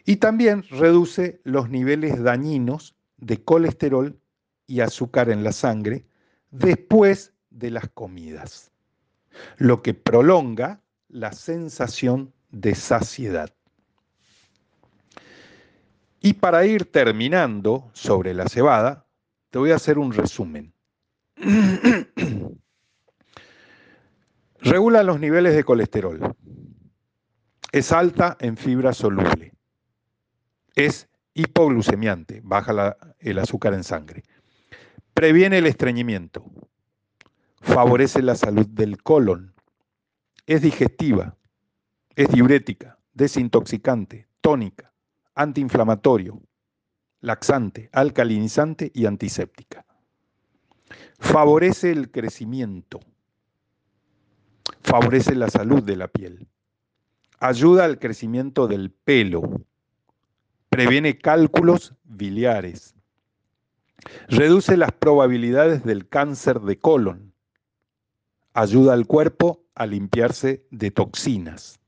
Y 0.07 0.17
también 0.17 0.63
reduce 0.71 1.41
los 1.45 1.71
niveles 1.71 2.23
dañinos 2.23 2.95
de 3.17 3.43
colesterol 3.43 4.21
y 4.67 4.81
azúcar 4.81 5.31
en 5.31 5.43
la 5.43 5.53
sangre 5.53 6.05
después 6.51 7.33
de 7.51 7.71
las 7.71 7.89
comidas 7.89 8.71
lo 9.57 9.83
que 9.83 9.95
prolonga 9.95 10.81
la 11.09 11.33
sensación 11.33 12.33
de 12.51 12.75
saciedad. 12.75 13.53
Y 16.25 16.33
para 16.33 16.65
ir 16.65 16.91
terminando 16.91 17.91
sobre 17.93 18.33
la 18.33 18.49
cebada, 18.49 19.07
te 19.51 19.59
voy 19.59 19.73
a 19.73 19.75
hacer 19.75 19.99
un 19.99 20.11
resumen. 20.11 20.73
Regula 24.61 25.03
los 25.03 25.21
niveles 25.21 25.55
de 25.55 25.65
colesterol. 25.65 26.35
Es 27.73 27.93
alta 27.93 28.39
en 28.41 28.57
fibra 28.57 28.95
soluble. 28.95 29.53
Es 30.75 31.11
hipoglucemiante, 31.35 32.41
baja 32.43 32.97
el 33.19 33.39
azúcar 33.39 33.75
en 33.75 33.85
sangre. 33.85 34.23
Previene 35.13 35.59
el 35.59 35.67
estreñimiento 35.67 36.51
favorece 37.61 38.23
la 38.23 38.35
salud 38.35 38.67
del 38.67 39.03
colon. 39.03 39.53
Es 40.47 40.63
digestiva, 40.63 41.37
es 42.17 42.29
diurética, 42.29 42.99
desintoxicante, 43.13 44.27
tónica, 44.41 44.94
antiinflamatorio, 45.35 46.41
laxante, 47.21 47.89
alcalinizante 47.93 48.91
y 48.95 49.07
antiséptica. 49.07 49.85
Favorece 51.19 51.91
el 51.91 52.11
crecimiento, 52.11 53.01
favorece 54.83 55.35
la 55.35 55.49
salud 55.49 55.83
de 55.83 55.97
la 55.97 56.09
piel, 56.09 56.47
ayuda 57.41 57.85
al 57.85 57.99
crecimiento 57.99 58.67
del 58.67 58.91
pelo, 58.91 59.63
previene 60.69 61.19
cálculos 61.19 61.95
biliares, 62.05 62.95
reduce 64.29 64.77
las 64.77 64.93
probabilidades 64.93 65.85
del 65.85 66.09
cáncer 66.09 66.61
de 66.61 66.79
colon, 66.79 67.35
Ayuda 68.57 68.93
al 68.93 69.09
cuerpo 69.09 69.65
a 69.75 69.85
limpiarse 69.85 70.65
de 70.71 70.93
toxinas. 70.93 71.81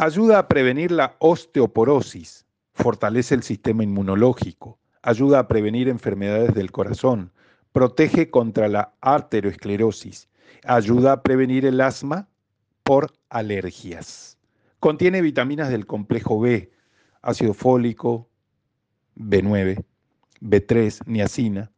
Ayuda 0.00 0.38
a 0.38 0.46
prevenir 0.46 0.92
la 0.92 1.16
osteoporosis. 1.18 2.46
Fortalece 2.74 3.34
el 3.34 3.42
sistema 3.42 3.82
inmunológico. 3.82 4.78
Ayuda 5.02 5.40
a 5.40 5.48
prevenir 5.48 5.88
enfermedades 5.88 6.54
del 6.54 6.70
corazón. 6.70 7.32
Protege 7.72 8.30
contra 8.30 8.68
la 8.68 8.94
arteriosclerosis. 9.00 10.28
Ayuda 10.62 11.14
a 11.14 11.22
prevenir 11.24 11.66
el 11.66 11.80
asma 11.80 12.28
por 12.84 13.12
alergias. 13.28 14.38
Contiene 14.78 15.20
vitaminas 15.20 15.68
del 15.68 15.84
complejo 15.84 16.38
B, 16.38 16.70
ácido 17.20 17.52
fólico, 17.52 18.28
B9, 19.16 19.84
B3, 20.40 21.06
niacina, 21.06 21.72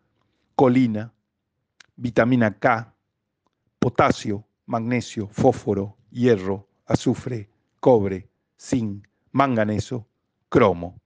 colina, 0.57 1.15
vitamina 1.97 2.53
K, 2.59 2.95
potasio, 3.79 4.45
magnesio, 4.67 5.27
fósforo, 5.29 5.97
hierro, 6.11 6.69
azufre, 6.85 7.49
cobre, 7.81 8.29
zinc, 8.59 9.07
manganeso, 9.33 10.07
cromo. 10.49 11.01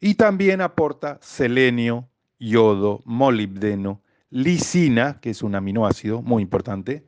Y 0.00 0.14
también 0.14 0.60
aporta 0.60 1.18
selenio, 1.20 2.08
yodo, 2.38 3.02
molibdeno, 3.04 4.00
lisina, 4.30 5.20
que 5.20 5.30
es 5.30 5.42
un 5.42 5.54
aminoácido 5.54 6.22
muy 6.22 6.42
importante, 6.42 7.06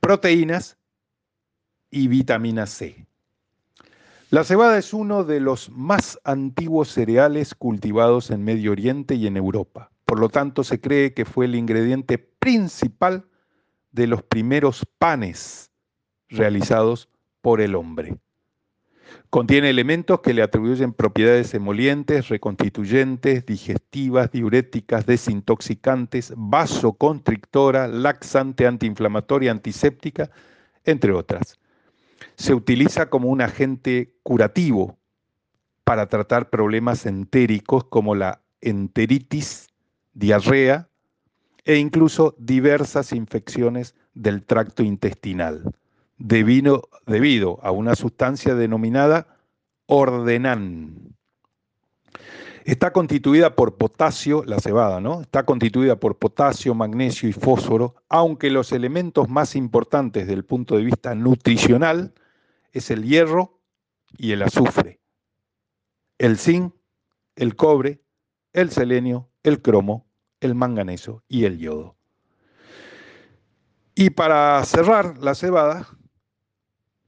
proteínas 0.00 0.76
y 1.90 2.08
vitamina 2.08 2.66
C. 2.66 3.06
La 4.30 4.42
cebada 4.42 4.78
es 4.78 4.92
uno 4.92 5.24
de 5.24 5.40
los 5.40 5.70
más 5.70 6.18
antiguos 6.24 6.88
cereales 6.88 7.54
cultivados 7.54 8.30
en 8.30 8.42
Medio 8.42 8.72
Oriente 8.72 9.14
y 9.14 9.26
en 9.26 9.36
Europa. 9.36 9.92
Por 10.04 10.18
lo 10.18 10.28
tanto, 10.28 10.64
se 10.64 10.80
cree 10.80 11.14
que 11.14 11.24
fue 11.24 11.44
el 11.46 11.54
ingrediente 11.54 12.18
principal 12.18 13.26
de 13.92 14.08
los 14.08 14.22
primeros 14.22 14.84
panes 14.98 15.70
realizados 16.28 17.08
por 17.44 17.60
el 17.60 17.74
hombre. 17.74 18.16
Contiene 19.28 19.68
elementos 19.68 20.20
que 20.20 20.32
le 20.32 20.40
atribuyen 20.40 20.94
propiedades 20.94 21.52
emolientes, 21.52 22.30
reconstituyentes, 22.30 23.44
digestivas, 23.44 24.32
diuréticas, 24.32 25.04
desintoxicantes, 25.04 26.32
vasoconstrictora, 26.38 27.86
laxante, 27.86 28.66
antiinflamatoria, 28.66 29.50
antiséptica, 29.50 30.30
entre 30.86 31.12
otras. 31.12 31.58
Se 32.36 32.54
utiliza 32.54 33.10
como 33.10 33.28
un 33.28 33.42
agente 33.42 34.14
curativo 34.22 34.96
para 35.84 36.08
tratar 36.08 36.48
problemas 36.48 37.04
entéricos 37.04 37.84
como 37.84 38.14
la 38.14 38.40
enteritis, 38.62 39.68
diarrea, 40.14 40.88
e 41.66 41.76
incluso 41.76 42.34
diversas 42.38 43.12
infecciones 43.12 43.94
del 44.14 44.44
tracto 44.44 44.82
intestinal, 44.82 45.74
debido, 46.16 46.88
debido 47.06 47.58
a 47.62 47.70
una 47.70 47.94
sustancia 47.94 48.54
denominada 48.54 49.38
ordenan. 49.86 51.16
Está 52.64 52.92
constituida 52.92 53.54
por 53.54 53.76
potasio, 53.76 54.42
la 54.44 54.58
cebada, 54.58 55.00
¿no? 55.00 55.20
Está 55.20 55.44
constituida 55.44 56.00
por 56.00 56.18
potasio, 56.18 56.74
magnesio 56.74 57.28
y 57.28 57.32
fósforo, 57.32 57.96
aunque 58.08 58.50
los 58.50 58.72
elementos 58.72 59.28
más 59.28 59.54
importantes 59.54 60.26
desde 60.26 60.34
el 60.34 60.44
punto 60.44 60.76
de 60.76 60.84
vista 60.84 61.14
nutricional 61.14 62.14
es 62.72 62.90
el 62.90 63.04
hierro 63.04 63.60
y 64.16 64.32
el 64.32 64.42
azufre, 64.42 65.00
el 66.16 66.38
zinc, 66.38 66.72
el 67.36 67.54
cobre, 67.54 68.00
el 68.54 68.70
selenio, 68.70 69.28
el 69.42 69.60
cromo 69.60 70.06
el 70.44 70.54
manganeso 70.54 71.22
y 71.28 71.44
el 71.44 71.58
yodo. 71.58 71.96
Y 73.94 74.10
para 74.10 74.62
cerrar 74.64 75.18
la 75.18 75.34
cebada, 75.34 75.88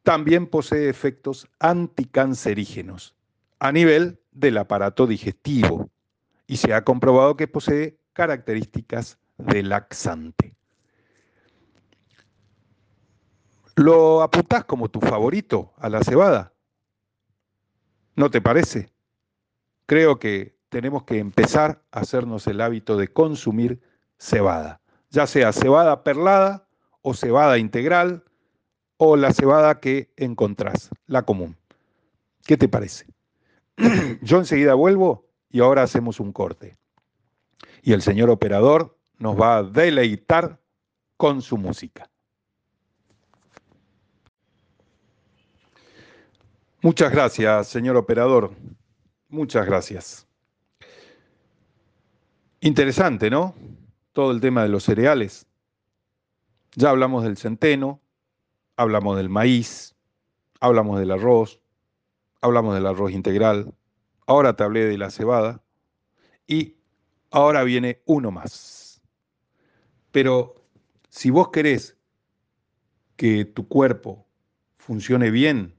también 0.07 0.47
posee 0.47 0.89
efectos 0.89 1.49
anticancerígenos 1.59 3.17
a 3.59 3.73
nivel 3.73 4.21
del 4.31 4.57
aparato 4.59 5.05
digestivo 5.09 5.91
y 6.47 6.59
se 6.59 6.75
ha 6.75 6.85
comprobado 6.85 7.37
que 7.37 7.49
posee 7.49 7.99
características 8.13 9.19
de 9.37 9.65
laxante. 9.65 10.55
¿Lo 13.75 14.23
apuntás 14.23 14.65
como 14.65 14.89
tu 14.89 15.01
favorito 15.01 15.73
a 15.77 15.89
la 15.89 16.05
cebada? 16.05 16.53
¿No 18.15 18.31
te 18.31 18.41
parece? 18.41 18.93
Creo 19.87 20.21
que 20.21 20.57
tenemos 20.69 21.03
que 21.03 21.19
empezar 21.19 21.83
a 21.91 21.99
hacernos 21.99 22.47
el 22.47 22.61
hábito 22.61 22.97
de 22.97 23.09
consumir 23.09 23.81
cebada, 24.19 24.81
ya 25.11 25.27
sea 25.27 25.53
cebada 25.53 26.05
perlada 26.05 26.69
o 27.03 27.13
cebada 27.13 27.59
integral 27.59 28.23
o 28.97 29.17
la 29.17 29.33
cebada 29.33 29.81
que 29.81 30.13
encontrás, 30.17 30.91
la 31.07 31.23
común. 31.23 31.57
¿Qué 32.45 32.57
te 32.57 32.69
parece? 32.69 33.07
Yo 34.23 34.39
enseguida 34.39 34.75
vuelvo 34.75 35.27
y 35.51 35.61
ahora 35.61 35.83
hacemos 35.83 36.21
un 36.21 36.33
corte. 36.33 36.77
Y 37.83 37.93
el 37.93 38.03
señor 38.03 38.31
operador 38.31 38.99
nos 39.19 39.41
va 39.41 39.59
a 39.59 39.63
deleitar 39.63 40.61
con 41.17 41.43
su 41.43 41.57
música. 41.57 42.09
Muchas 46.83 47.11
gracias, 47.11 47.69
señor 47.69 47.97
operador. 47.97 48.53
Muchas 49.29 49.67
gracias. 49.67 50.27
Interesante, 52.61 53.29
¿no? 53.29 53.55
Todo 54.13 54.31
el 54.31 54.41
tema 54.41 54.63
de 54.63 54.69
los 54.69 54.85
cereales. 54.85 55.47
Ya 56.75 56.91
hablamos 56.91 57.25
del 57.25 57.37
centeno, 57.37 58.01
hablamos 58.77 59.17
del 59.17 59.29
maíz, 59.29 59.97
hablamos 60.61 60.99
del 61.01 61.11
arroz, 61.11 61.61
hablamos 62.41 62.75
del 62.75 62.87
arroz 62.87 63.13
integral, 63.13 63.75
ahora 64.27 64.55
te 64.55 64.65
hablé 64.65 64.85
de 64.85 64.99
la 64.99 65.11
cebada 65.11 65.63
y 66.47 66.77
ahora 67.31 67.65
viene 67.65 68.03
uno 68.07 68.31
más. 68.31 69.03
Pero 70.13 70.55
si 71.09 71.31
vos 71.31 71.51
querés 71.51 71.97
que 73.17 73.45
tu 73.45 73.67
cuerpo 73.69 74.27
funcione 74.77 75.31
bien 75.31 75.75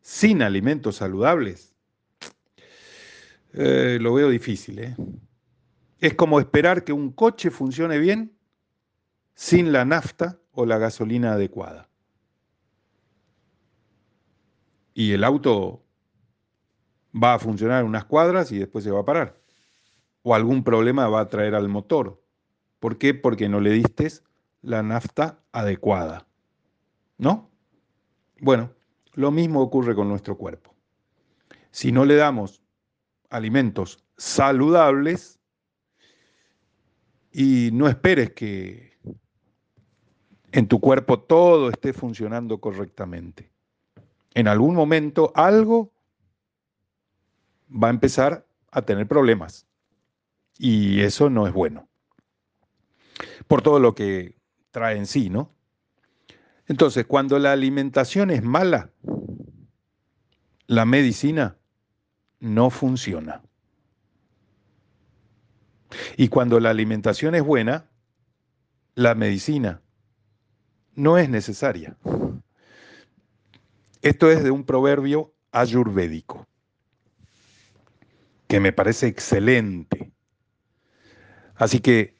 sin 0.00 0.42
alimentos 0.42 0.96
saludables, 0.96 1.74
eh, 3.52 3.98
lo 4.00 4.14
veo 4.14 4.28
difícil. 4.28 4.78
¿eh? 4.78 4.96
Es 6.00 6.14
como 6.14 6.40
esperar 6.40 6.84
que 6.84 6.92
un 6.92 7.12
coche 7.12 7.50
funcione 7.50 7.98
bien 7.98 8.36
sin 9.34 9.72
la 9.72 9.84
nafta 9.84 10.38
o 10.52 10.66
la 10.66 10.78
gasolina 10.78 11.32
adecuada. 11.32 11.87
Y 14.98 15.12
el 15.12 15.22
auto 15.22 15.84
va 17.14 17.34
a 17.34 17.38
funcionar 17.38 17.84
unas 17.84 18.04
cuadras 18.04 18.50
y 18.50 18.58
después 18.58 18.82
se 18.82 18.90
va 18.90 18.98
a 18.98 19.04
parar. 19.04 19.40
O 20.22 20.34
algún 20.34 20.64
problema 20.64 21.08
va 21.08 21.20
a 21.20 21.28
traer 21.28 21.54
al 21.54 21.68
motor. 21.68 22.20
¿Por 22.80 22.98
qué? 22.98 23.14
Porque 23.14 23.48
no 23.48 23.60
le 23.60 23.70
diste 23.70 24.08
la 24.60 24.82
nafta 24.82 25.38
adecuada. 25.52 26.26
¿No? 27.16 27.48
Bueno, 28.40 28.72
lo 29.12 29.30
mismo 29.30 29.62
ocurre 29.62 29.94
con 29.94 30.08
nuestro 30.08 30.36
cuerpo. 30.36 30.74
Si 31.70 31.92
no 31.92 32.04
le 32.04 32.16
damos 32.16 32.60
alimentos 33.30 34.04
saludables 34.16 35.38
y 37.30 37.70
no 37.72 37.86
esperes 37.86 38.32
que 38.32 38.98
en 40.50 40.66
tu 40.66 40.80
cuerpo 40.80 41.20
todo 41.20 41.70
esté 41.70 41.92
funcionando 41.92 42.60
correctamente. 42.60 43.52
En 44.38 44.46
algún 44.46 44.76
momento 44.76 45.32
algo 45.34 45.92
va 47.68 47.88
a 47.88 47.90
empezar 47.90 48.46
a 48.70 48.82
tener 48.82 49.08
problemas 49.08 49.66
y 50.56 51.00
eso 51.00 51.28
no 51.28 51.48
es 51.48 51.52
bueno. 51.52 51.88
Por 53.48 53.62
todo 53.62 53.80
lo 53.80 53.96
que 53.96 54.36
trae 54.70 54.96
en 54.96 55.06
sí, 55.06 55.28
¿no? 55.28 55.50
Entonces, 56.68 57.04
cuando 57.04 57.40
la 57.40 57.50
alimentación 57.50 58.30
es 58.30 58.44
mala, 58.44 58.92
la 60.68 60.84
medicina 60.84 61.56
no 62.38 62.70
funciona. 62.70 63.42
Y 66.16 66.28
cuando 66.28 66.60
la 66.60 66.70
alimentación 66.70 67.34
es 67.34 67.42
buena, 67.42 67.90
la 68.94 69.16
medicina 69.16 69.82
no 70.94 71.18
es 71.18 71.28
necesaria. 71.28 71.96
Esto 74.08 74.30
es 74.30 74.42
de 74.42 74.50
un 74.50 74.64
proverbio 74.64 75.34
ayurvédico, 75.52 76.46
que 78.46 78.58
me 78.58 78.72
parece 78.72 79.06
excelente. 79.06 80.10
Así 81.54 81.80
que 81.80 82.16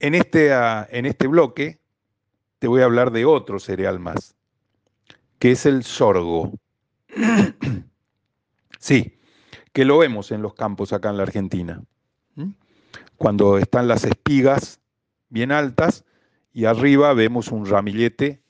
en 0.00 0.16
este, 0.16 0.52
ah, 0.52 0.88
en 0.90 1.06
este 1.06 1.28
bloque 1.28 1.80
te 2.58 2.66
voy 2.66 2.82
a 2.82 2.86
hablar 2.86 3.12
de 3.12 3.24
otro 3.24 3.60
cereal 3.60 4.00
más, 4.00 4.34
que 5.38 5.52
es 5.52 5.64
el 5.64 5.84
sorgo. 5.84 6.54
sí, 8.80 9.16
que 9.72 9.84
lo 9.84 9.98
vemos 9.98 10.32
en 10.32 10.42
los 10.42 10.54
campos 10.54 10.92
acá 10.92 11.10
en 11.10 11.18
la 11.18 11.22
Argentina. 11.22 11.84
Cuando 13.16 13.58
están 13.58 13.86
las 13.86 14.02
espigas 14.02 14.80
bien 15.28 15.52
altas 15.52 16.04
y 16.52 16.64
arriba 16.64 17.14
vemos 17.14 17.52
un 17.52 17.64
ramillete 17.64 18.42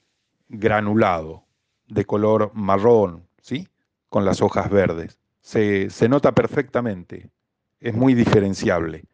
granulado 0.48 1.41
de 1.92 2.04
color 2.04 2.50
marrón, 2.54 3.28
¿sí? 3.40 3.68
Con 4.08 4.24
las 4.24 4.40
hojas 4.40 4.70
verdes. 4.70 5.18
Se, 5.40 5.90
se 5.90 6.08
nota 6.08 6.32
perfectamente, 6.32 7.30
es 7.80 7.94
muy 7.94 8.14
diferenciable. 8.14 9.04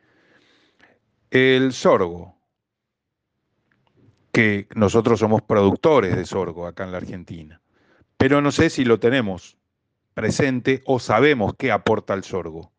El 1.30 1.72
sorgo, 1.72 2.36
que 4.32 4.68
nosotros 4.74 5.18
somos 5.18 5.42
productores 5.42 6.14
de 6.14 6.24
sorgo 6.24 6.66
acá 6.66 6.84
en 6.84 6.92
la 6.92 6.98
Argentina, 6.98 7.60
pero 8.16 8.40
no 8.40 8.52
sé 8.52 8.70
si 8.70 8.84
lo 8.84 9.00
tenemos 9.00 9.56
presente 10.14 10.82
o 10.86 11.00
sabemos 11.00 11.54
qué 11.58 11.72
aporta 11.72 12.14
el 12.14 12.22
sorgo. 12.22 12.70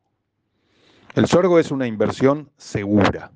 El 1.15 1.27
sorgo 1.27 1.59
es 1.59 1.71
una 1.71 1.87
inversión 1.87 2.51
segura. 2.57 3.31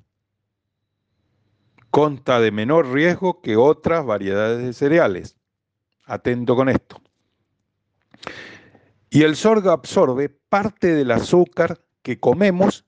Consta 1.90 2.40
de 2.40 2.50
menor 2.50 2.92
riesgo 2.92 3.40
que 3.40 3.56
otras 3.56 4.06
variedades 4.06 4.64
de 4.64 4.72
cereales. 4.72 5.36
Atento 6.04 6.54
con 6.54 6.68
esto. 6.68 7.00
Y 9.10 9.22
el 9.22 9.36
sorgo 9.36 9.70
absorbe 9.70 10.28
parte 10.28 10.94
del 10.94 11.10
azúcar 11.10 11.80
que 12.02 12.18
comemos 12.18 12.84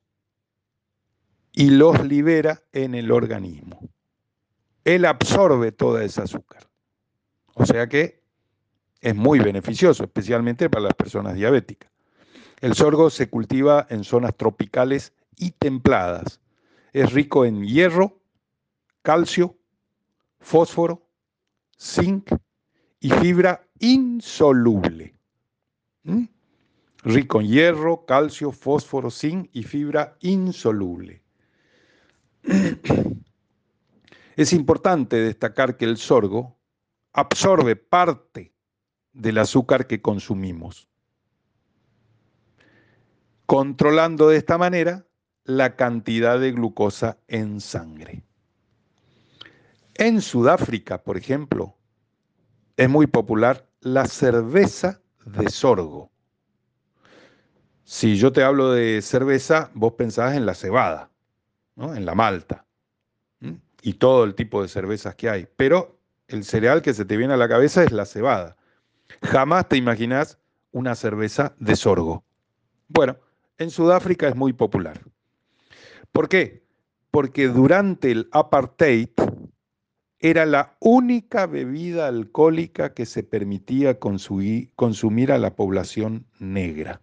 y 1.53 1.71
los 1.71 2.05
libera 2.05 2.63
en 2.73 2.95
el 2.95 3.11
organismo. 3.11 3.89
Él 4.85 5.05
absorbe 5.05 5.73
toda 5.73 6.05
esa 6.05 6.25
azúcar. 6.25 6.69
O 7.55 7.65
sea 7.65 7.89
que 7.89 8.23
es 9.01 9.15
muy 9.15 9.39
beneficioso, 9.39 10.05
especialmente 10.05 10.69
para 10.69 10.85
las 10.85 10.95
personas 10.95 11.35
diabéticas. 11.35 11.91
El 12.61 12.75
sorgo 12.75 13.09
se 13.11 13.31
cultiva 13.31 13.87
en 13.89 14.05
zonas 14.05 14.37
tropicales 14.37 15.13
y 15.37 15.53
templadas. 15.53 16.41
Es 16.93 17.13
rico 17.13 17.45
en 17.45 17.65
hierro, 17.65 18.21
calcio, 19.03 19.57
fósforo, 20.41 21.09
zinc 21.79 22.31
y 23.07 23.11
fibra 23.11 23.65
insoluble. 23.79 25.15
¿Mm? 26.03 26.25
Rico 27.05 27.41
en 27.41 27.47
hierro, 27.47 28.05
calcio, 28.05 28.51
fósforo, 28.51 29.13
zinc 29.13 29.49
y 29.53 29.63
fibra 29.63 30.17
insoluble. 30.23 31.23
Es 34.37 34.53
importante 34.53 35.17
destacar 35.17 35.77
que 35.77 35.85
el 35.85 35.99
sorgo 35.99 36.59
absorbe 37.13 37.77
parte 37.77 38.53
del 39.13 39.39
azúcar 39.39 39.87
que 39.87 40.03
consumimos, 40.03 40.89
controlando 43.47 44.29
de 44.29 44.37
esta 44.37 44.59
manera 44.59 45.07
la 45.45 45.77
cantidad 45.77 46.41
de 46.41 46.51
glucosa 46.51 47.19
en 47.29 47.61
sangre. 47.61 48.25
En 49.95 50.21
Sudáfrica, 50.21 51.03
por 51.05 51.17
ejemplo, 51.17 51.77
es 52.77 52.89
muy 52.89 53.07
popular 53.07 53.67
la 53.81 54.07
cerveza 54.07 55.01
de 55.25 55.49
sorgo. 55.51 56.11
Si 57.85 58.17
yo 58.17 58.33
te 58.33 58.43
hablo 58.43 58.73
de 58.73 59.01
cerveza, 59.01 59.71
vos 59.75 59.93
pensás 59.93 60.35
en 60.35 60.45
la 60.45 60.55
cebada, 60.55 61.11
en 61.77 62.05
la 62.05 62.15
malta 62.15 62.65
y 63.83 63.95
todo 63.95 64.25
el 64.25 64.35
tipo 64.35 64.63
de 64.63 64.69
cervezas 64.69 65.15
que 65.15 65.31
hay. 65.31 65.47
Pero 65.57 65.99
el 66.29 66.45
cereal 66.45 66.83
que 66.83 66.95
se 66.95 67.05
te 67.05 67.17
viene 67.17 67.35
a 67.35 67.37
la 67.37 67.49
cabeza 67.49 67.85
es 67.85 67.93
la 67.93 68.05
cebada. 68.05 68.57
Jamás 69.23 69.69
te 69.69 69.77
imaginas 69.77 70.39
una 70.73 70.95
cerveza 70.97 71.55
de 71.61 71.77
sorgo. 71.77 72.25
Bueno, 72.89 73.17
en 73.59 73.71
Sudáfrica 73.71 74.29
es 74.29 74.35
muy 74.35 74.53
popular. 74.53 75.01
¿Por 76.11 76.29
qué? 76.29 76.65
Porque 77.13 77.49
durante 77.49 78.11
el 78.11 78.29
apartheid 78.33 79.11
era 80.19 80.47
la 80.47 80.77
única 80.81 81.47
bebida 81.47 82.09
alcohólica 82.09 82.95
que 82.95 83.07
se 83.07 83.23
permitía 83.23 83.99
consumir, 83.99 85.33
a 85.33 85.39
la 85.39 85.55
población 85.55 86.27
negra. 86.39 87.01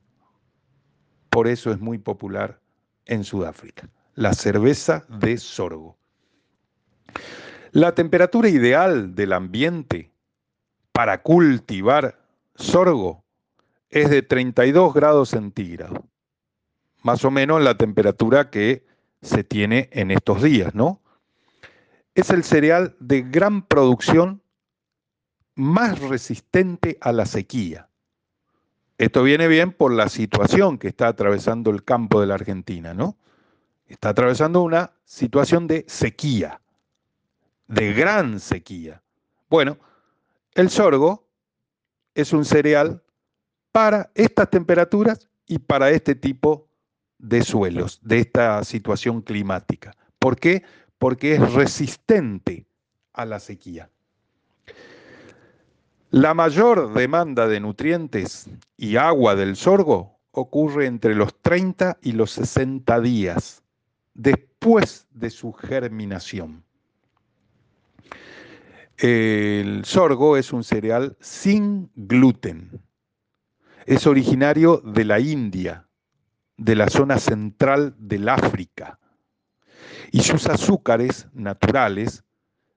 Por 1.30 1.47
eso 1.47 1.72
es 1.72 1.80
muy 1.80 1.97
popular 1.97 2.59
en 3.05 3.24
Sudáfrica, 3.24 3.89
la 4.16 4.34
cerveza 4.34 5.05
de 5.09 5.38
sorgo. 5.38 5.97
La 7.72 7.95
temperatura 7.95 8.49
ideal 8.49 9.16
del 9.16 9.34
ambiente 9.34 10.11
para 10.91 11.22
cultivar 11.22 12.20
sorgo 12.55 13.24
es 13.89 14.09
de 14.09 14.22
32 14.22 14.93
grados 14.93 15.30
centígrados, 15.30 15.99
más 17.03 17.26
o 17.26 17.32
menos 17.32 17.61
la 17.61 17.78
temperatura 17.78 18.49
que 18.49 18.86
se 19.22 19.43
tiene 19.43 19.89
en 19.91 20.11
estos 20.11 20.41
días, 20.41 20.74
¿no? 20.74 21.03
Es 22.16 22.30
el 22.30 22.43
cereal 22.43 22.95
de 22.99 23.24
gran 23.24 23.64
producción 23.64 24.41
más 25.55 25.99
resistente 25.99 26.97
a 27.01 27.11
la 27.11 27.26
sequía. 27.26 27.89
Esto 28.97 29.24
viene 29.24 29.47
bien 29.47 29.72
por 29.72 29.91
la 29.91 30.09
situación 30.09 30.78
que 30.78 30.88
está 30.88 31.07
atravesando 31.07 31.72
el 31.72 31.84
campo 31.84 32.22
de 32.22 32.28
la 32.28 32.36
Argentina, 32.36 32.93
¿no? 32.93 33.18
Está 33.88 34.09
atravesando 34.09 34.61
una 34.61 34.93
situación 35.03 35.68
de 35.68 35.86
sequía, 35.88 36.61
de 37.68 37.93
gran 37.93 38.39
sequía. 38.39 39.01
Bueno, 39.49 39.78
el 40.53 40.70
sorgo 40.70 41.28
es 42.14 42.34
un 42.34 42.45
cereal 42.45 43.03
para 43.72 44.11
estas 44.14 44.49
temperaturas 44.49 45.28
y 45.47 45.59
para 45.59 45.89
este 45.89 46.16
tipo 46.16 46.70
de 47.18 47.43
suelos, 47.43 47.99
de 48.03 48.20
esta 48.20 48.64
situación 48.64 49.22
climática. 49.22 49.95
¿Por 50.20 50.39
qué? 50.39 50.64
Porque 51.04 51.34
es 51.34 51.54
resistente 51.54 52.66
a 53.12 53.26
la 53.26 53.41
sequía. 53.41 53.89
La 56.12 56.34
mayor 56.34 56.93
demanda 56.93 57.45
de 57.45 57.60
nutrientes 57.60 58.49
y 58.78 58.95
agua 58.95 59.36
del 59.36 59.58
sorgo 59.58 60.22
ocurre 60.32 60.86
entre 60.86 61.14
los 61.14 61.41
30 61.41 61.97
y 62.01 62.14
los 62.14 62.32
60 62.32 63.01
días 63.01 63.64
después 64.14 65.06
de 65.12 65.30
su 65.30 65.51
germinación. 65.51 66.64
El 68.95 69.84
sorgo 69.84 70.38
es 70.38 70.54
un 70.54 70.64
cereal 70.64 71.18
sin 71.20 71.91
gluten. 71.97 72.82
Es 73.86 74.08
originario 74.08 74.78
de 74.78 75.04
la 75.04 75.20
India, 75.20 75.86
de 76.56 76.78
la 76.78 76.88
zona 76.88 77.20
central 77.20 77.93
del 77.97 78.30
África. 78.30 79.01
Y 80.14 80.22
sus 80.22 80.45
azúcares 80.47 81.28
naturales 81.34 82.24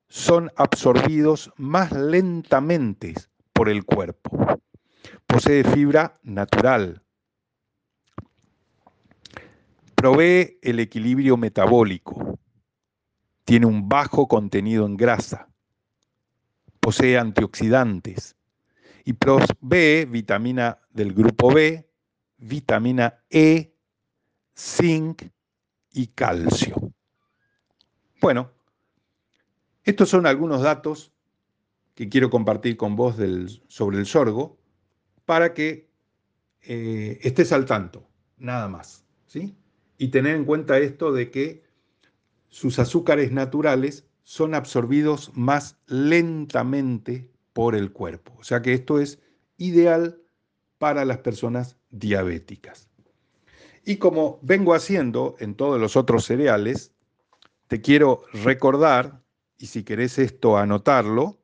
son 0.08 0.50
absorbidos 0.56 1.52
más 1.58 1.92
lentamente 1.92 3.12
por 3.52 3.68
el 3.68 3.84
cuerpo. 3.84 4.58
Posee 5.26 5.62
fibra 5.62 6.18
natural. 6.22 7.02
Provee 9.94 10.58
el 10.62 10.80
equilibrio 10.80 11.36
metabólico. 11.36 12.38
Tiene 13.44 13.66
un 13.66 13.86
bajo 13.86 14.26
contenido 14.28 14.86
en 14.86 14.96
grasa. 14.96 15.46
Posee 16.80 17.18
antioxidantes. 17.18 18.34
Y 19.04 19.12
provee 19.12 20.06
vitamina 20.06 20.78
del 20.88 21.12
grupo 21.12 21.52
B, 21.52 21.86
vitamina 22.38 23.22
E, 23.28 23.74
zinc 24.56 25.24
y 25.92 26.06
calcio. 26.06 26.85
Bueno, 28.20 28.50
estos 29.84 30.08
son 30.08 30.26
algunos 30.26 30.62
datos 30.62 31.12
que 31.94 32.08
quiero 32.08 32.30
compartir 32.30 32.76
con 32.76 32.96
vos 32.96 33.16
sobre 33.68 33.98
el 33.98 34.06
sorgo 34.06 34.58
para 35.24 35.54
que 35.54 35.88
eh, 36.62 37.18
estés 37.22 37.52
al 37.52 37.64
tanto, 37.64 38.08
nada 38.36 38.68
más. 38.68 39.04
¿sí? 39.26 39.56
Y 39.98 40.08
tener 40.08 40.36
en 40.36 40.44
cuenta 40.44 40.78
esto 40.78 41.12
de 41.12 41.30
que 41.30 41.64
sus 42.48 42.78
azúcares 42.78 43.32
naturales 43.32 44.06
son 44.22 44.54
absorbidos 44.54 45.30
más 45.34 45.78
lentamente 45.86 47.30
por 47.52 47.74
el 47.74 47.92
cuerpo. 47.92 48.34
O 48.38 48.44
sea 48.44 48.62
que 48.62 48.72
esto 48.72 48.98
es 48.98 49.20
ideal 49.56 50.20
para 50.78 51.04
las 51.04 51.18
personas 51.18 51.76
diabéticas. 51.90 52.90
Y 53.84 53.96
como 53.98 54.40
vengo 54.42 54.74
haciendo 54.74 55.36
en 55.38 55.54
todos 55.54 55.80
los 55.80 55.96
otros 55.96 56.24
cereales, 56.24 56.92
te 57.68 57.80
quiero 57.80 58.22
recordar 58.32 59.22
y 59.58 59.66
si 59.66 59.82
querés 59.82 60.18
esto 60.18 60.58
anotarlo, 60.58 61.38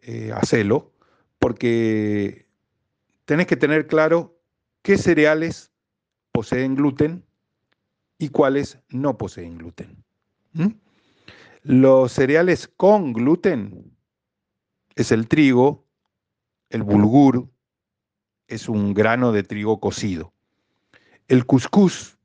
eh, 0.00 0.32
hacelo, 0.34 0.92
porque 1.38 2.46
tenés 3.24 3.46
que 3.46 3.56
tener 3.56 3.86
claro 3.86 4.38
qué 4.82 4.96
cereales 4.96 5.72
poseen 6.32 6.74
gluten 6.74 7.24
y 8.18 8.28
cuáles 8.28 8.78
no 8.88 9.18
poseen 9.18 9.58
gluten. 9.58 10.04
Los 11.62 12.12
cereales 12.12 12.68
con 12.68 13.12
gluten 13.12 13.96
es 14.94 15.12
el 15.12 15.28
trigo, 15.28 15.86
el 16.70 16.82
bulgur, 16.82 17.48
es 18.46 18.68
un 18.68 18.94
grano 18.94 19.32
de 19.32 19.42
trigo 19.42 19.80
cocido. 19.80 20.32
El 21.28 21.46
cuscús 21.46 22.18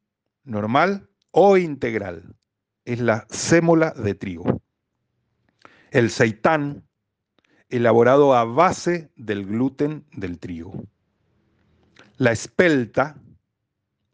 normal 0.43 1.09
o 1.31 1.57
integral 1.57 2.35
es 2.85 3.01
la 3.01 3.27
sémola 3.29 3.91
de 3.91 4.15
trigo 4.15 4.61
el 5.95 6.09
seitán, 6.09 6.83
elaborado 7.69 8.35
a 8.35 8.43
base 8.43 9.13
del 9.15 9.45
gluten 9.45 10.05
del 10.11 10.39
trigo. 10.39 10.83
La 12.17 12.33
espelta 12.33 13.15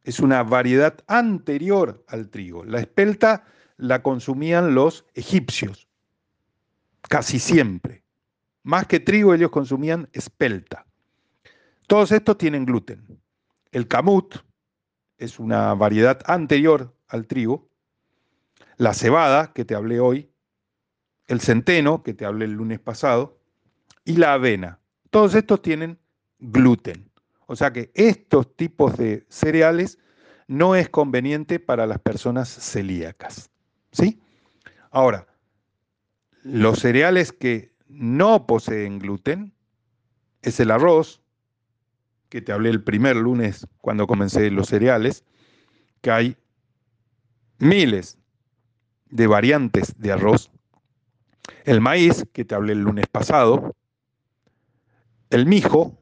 es 0.03 0.19
una 0.19 0.43
variedad 0.43 0.99
anterior 1.07 2.05
al 2.07 2.30
trigo. 2.30 2.63
La 2.65 2.80
espelta 2.80 3.45
la 3.78 4.03
consumían 4.03 4.76
los 4.76 5.07
egipcios, 5.15 5.88
casi 7.09 7.39
siempre. 7.39 8.03
Más 8.61 8.86
que 8.86 8.99
trigo, 8.99 9.34
ellos 9.34 9.49
consumían 9.49 10.07
espelta. 10.13 10.86
Todos 11.88 12.11
estos 12.11 12.38
tienen 12.38 12.63
gluten. 12.63 13.19
El 13.72 13.88
camut 13.88 14.36
es 15.17 15.39
una 15.39 15.74
variedad 15.74 16.22
anterior 16.28 16.95
al 17.07 17.26
trigo. 17.26 17.70
La 18.82 18.95
cebada, 18.95 19.53
que 19.53 19.63
te 19.63 19.75
hablé 19.75 19.99
hoy, 19.99 20.32
el 21.27 21.39
centeno, 21.39 22.01
que 22.01 22.15
te 22.15 22.25
hablé 22.25 22.45
el 22.45 22.53
lunes 22.53 22.79
pasado, 22.79 23.38
y 24.05 24.13
la 24.13 24.34
avena. 24.34 24.79
Todos 25.11 25.36
estos 25.36 25.61
tienen 25.61 25.99
gluten. 26.39 27.11
O 27.45 27.55
sea 27.55 27.71
que 27.71 27.91
estos 27.93 28.55
tipos 28.55 28.97
de 28.97 29.23
cereales 29.29 29.99
no 30.47 30.75
es 30.75 30.89
conveniente 30.89 31.59
para 31.59 31.86
las 31.86 31.99
personas 31.99 32.49
celíacas. 32.49 33.51
¿Sí? 33.91 34.19
Ahora, 34.89 35.27
los 36.41 36.79
cereales 36.79 37.32
que 37.32 37.75
no 37.88 38.47
poseen 38.47 38.97
gluten 38.97 39.53
es 40.41 40.59
el 40.59 40.71
arroz, 40.71 41.21
que 42.29 42.41
te 42.41 42.51
hablé 42.51 42.71
el 42.71 42.84
primer 42.84 43.15
lunes 43.15 43.67
cuando 43.77 44.07
comencé 44.07 44.49
los 44.49 44.69
cereales, 44.69 45.23
que 46.01 46.09
hay 46.09 46.38
miles 47.59 48.17
de 49.12 49.28
variantes 49.28 49.93
de 49.97 50.12
arroz. 50.12 50.49
El 51.66 51.82
maíz, 51.82 52.26
que 52.34 52.45
te 52.45 52.55
hablé 52.55 52.74
el 52.74 52.80
lunes 52.80 53.05
pasado, 53.07 53.76
el 55.30 55.45
mijo, 55.45 55.97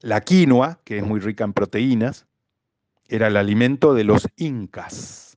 la 0.00 0.20
quinoa, 0.20 0.80
que 0.84 0.98
es 0.98 1.04
muy 1.04 1.20
rica 1.20 1.44
en 1.44 1.52
proteínas, 1.52 2.26
era 3.08 3.26
el 3.28 3.36
alimento 3.36 3.94
de 3.94 4.04
los 4.04 4.28
incas, 4.36 5.36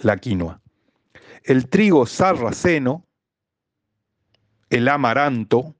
la 0.00 0.16
quinoa. 0.16 0.60
El 1.44 1.68
trigo 1.68 2.06
sarraceno, 2.06 3.06
el 4.70 4.88
amaranto, 4.88 5.74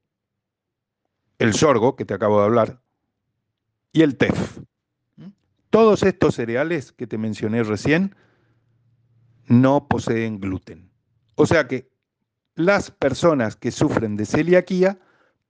el 1.38 1.54
sorgo, 1.54 1.96
que 1.96 2.04
te 2.04 2.14
acabo 2.14 2.40
de 2.40 2.46
hablar, 2.46 2.80
y 3.92 4.02
el 4.02 4.16
tef. 4.16 4.58
Todos 5.70 6.02
estos 6.02 6.34
cereales 6.34 6.92
que 6.92 7.06
te 7.06 7.18
mencioné 7.18 7.62
recién 7.62 8.14
no 9.48 9.88
poseen 9.88 10.40
gluten. 10.40 10.90
O 11.34 11.46
sea 11.46 11.66
que 11.66 11.90
las 12.54 12.90
personas 12.90 13.56
que 13.56 13.70
sufren 13.70 14.16
de 14.16 14.26
celiaquía 14.26 14.98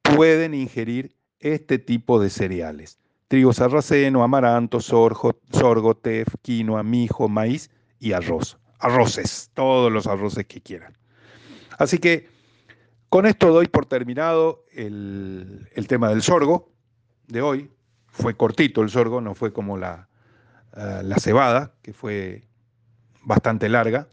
pueden 0.03 0.55
ingerir 0.55 1.17
este 1.41 1.79
tipo 1.79 2.21
de 2.21 2.31
cereales. 2.31 2.99
Trigo 3.29 3.53
sarraceno, 3.53 4.23
amaranto, 4.23 4.81
sorgo, 4.81 5.39
sorgo, 5.53 5.97
tef, 5.97 6.29
quinoa, 6.43 6.83
mijo, 6.83 7.29
maíz 7.29 7.71
y 7.99 8.13
arroz. 8.13 8.59
Arroces, 8.79 9.51
todos 9.55 9.93
los 9.93 10.07
arroces 10.07 10.47
que 10.47 10.61
quieran. 10.61 10.97
Así 11.79 11.99
que 11.99 12.29
con 13.09 13.27
esto 13.27 13.53
doy 13.53 13.69
por 13.69 13.87
terminado 13.87 14.65
el, 14.73 15.69
tema 15.89 16.11
del 16.11 16.23
sorgo 16.23 16.73
de 17.27 17.43
hoy. 17.43 17.71
Fue 18.07 18.37
cortito 18.37 18.83
el 18.83 18.91
sorgo, 18.91 19.21
no 19.21 19.35
fue 19.35 19.53
como 19.53 19.77
la, 19.79 20.09
eh, 20.77 21.03
la 21.05 21.17
cebada, 21.17 21.75
que 21.83 21.93
fue 21.93 22.48
bastante 23.23 23.69
larga, 23.69 24.09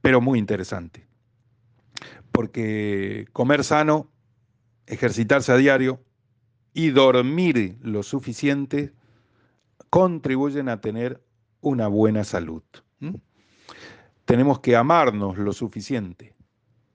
pero 0.00 0.20
muy 0.20 0.38
interesante 0.38 1.10
porque 2.32 3.26
comer 3.32 3.64
sano, 3.64 4.10
ejercitarse 4.86 5.52
a 5.52 5.56
diario 5.56 6.02
y 6.72 6.90
dormir 6.90 7.76
lo 7.82 8.02
suficiente 8.02 8.94
contribuyen 9.90 10.68
a 10.68 10.80
tener 10.80 11.22
una 11.60 11.88
buena 11.88 12.24
salud. 12.24 12.62
Tenemos 14.24 14.60
que 14.60 14.76
amarnos 14.76 15.36
lo 15.36 15.52
suficiente 15.52 16.34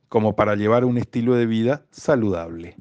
como 0.09 0.35
para 0.35 0.55
llevar 0.55 0.85
un 0.85 0.97
estilo 0.97 1.35
de 1.35 1.45
vida 1.45 1.85
saludable. 1.91 2.77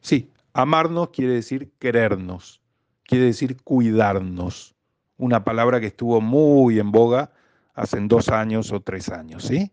Sí, 0.00 0.32
Amarnos 0.54 1.08
quiere 1.10 1.32
decir 1.32 1.72
querernos, 1.78 2.60
quiere 3.04 3.24
decir 3.24 3.56
cuidarnos. 3.62 4.74
Una 5.16 5.44
palabra 5.44 5.80
que 5.80 5.86
estuvo 5.86 6.20
muy 6.20 6.78
en 6.78 6.90
boga 6.90 7.32
hace 7.74 7.98
dos 8.00 8.28
años 8.28 8.72
o 8.72 8.80
tres 8.80 9.08
años, 9.08 9.44
¿sí? 9.44 9.72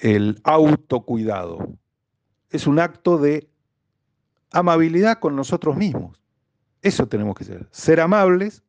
El 0.00 0.40
autocuidado. 0.44 1.76
Es 2.50 2.66
un 2.66 2.78
acto 2.78 3.18
de 3.18 3.50
amabilidad 4.50 5.18
con 5.18 5.36
nosotros 5.36 5.76
mismos. 5.76 6.20
Eso 6.82 7.08
tenemos 7.08 7.34
que 7.34 7.44
ser. 7.44 7.68
Ser 7.70 8.00
amables, 8.00 8.62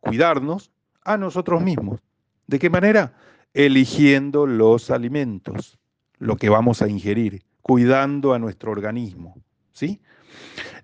cuidarnos 0.00 0.70
a 1.02 1.16
nosotros 1.16 1.62
mismos. 1.62 2.00
¿De 2.46 2.58
qué 2.58 2.70
manera? 2.70 3.14
Eligiendo 3.52 4.46
los 4.46 4.90
alimentos, 4.90 5.78
lo 6.18 6.36
que 6.36 6.48
vamos 6.48 6.82
a 6.82 6.88
ingerir, 6.88 7.44
cuidando 7.62 8.32
a 8.32 8.38
nuestro 8.38 8.70
organismo. 8.70 9.34
¿Sí? 9.72 10.00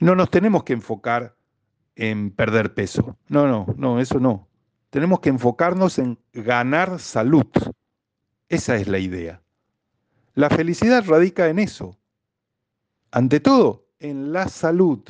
No 0.01 0.15
nos 0.15 0.31
tenemos 0.31 0.65
que 0.65 0.73
enfocar 0.73 1.36
en 1.97 2.31
perder 2.31 2.75
peso. 2.75 3.17
No, 3.29 3.49
no, 3.49 3.67
no, 3.77 3.99
eso 4.01 4.21
no. 4.21 4.47
Tenemos 4.91 5.21
que 5.21 5.31
enfocarnos 5.31 5.99
en 5.99 6.19
ganar 6.33 7.01
salud. 7.01 7.47
Esa 8.49 8.77
es 8.77 8.87
la 8.87 8.99
idea. 8.99 9.43
La 10.35 10.51
felicidad 10.51 11.05
radica 11.07 11.49
en 11.49 11.59
eso. 11.59 11.99
Ante 13.11 13.41
todo, 13.41 13.89
en 13.99 14.33
la 14.33 14.49
salud. 14.49 15.03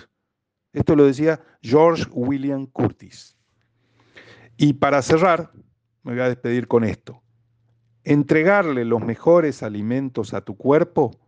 Esto 0.72 0.94
lo 0.94 1.04
decía 1.04 1.40
George 1.60 2.04
William 2.12 2.66
Curtis. 2.66 3.36
Y 4.56 4.74
para 4.74 5.02
cerrar, 5.02 5.50
me 6.02 6.12
voy 6.12 6.20
a 6.20 6.28
despedir 6.28 6.68
con 6.68 6.84
esto. 6.84 7.22
Entregarle 8.04 8.84
los 8.84 9.04
mejores 9.04 9.62
alimentos 9.64 10.32
a 10.32 10.40
tu 10.40 10.56
cuerpo 10.56 11.18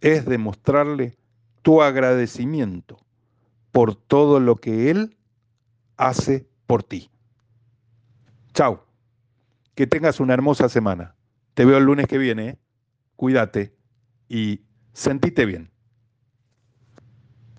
es 0.00 0.24
demostrarle 0.24 1.16
tu 1.62 1.82
agradecimiento 1.82 3.05
por 3.76 3.94
todo 3.94 4.40
lo 4.40 4.56
que 4.56 4.90
Él 4.90 5.18
hace 5.98 6.48
por 6.66 6.82
ti. 6.82 7.10
Chao. 8.54 8.86
Que 9.74 9.86
tengas 9.86 10.18
una 10.18 10.32
hermosa 10.32 10.70
semana. 10.70 11.14
Te 11.52 11.66
veo 11.66 11.76
el 11.76 11.84
lunes 11.84 12.06
que 12.06 12.16
viene. 12.16 12.58
Cuídate 13.16 13.76
y 14.30 14.62
sentite 14.94 15.44
bien. 15.44 15.75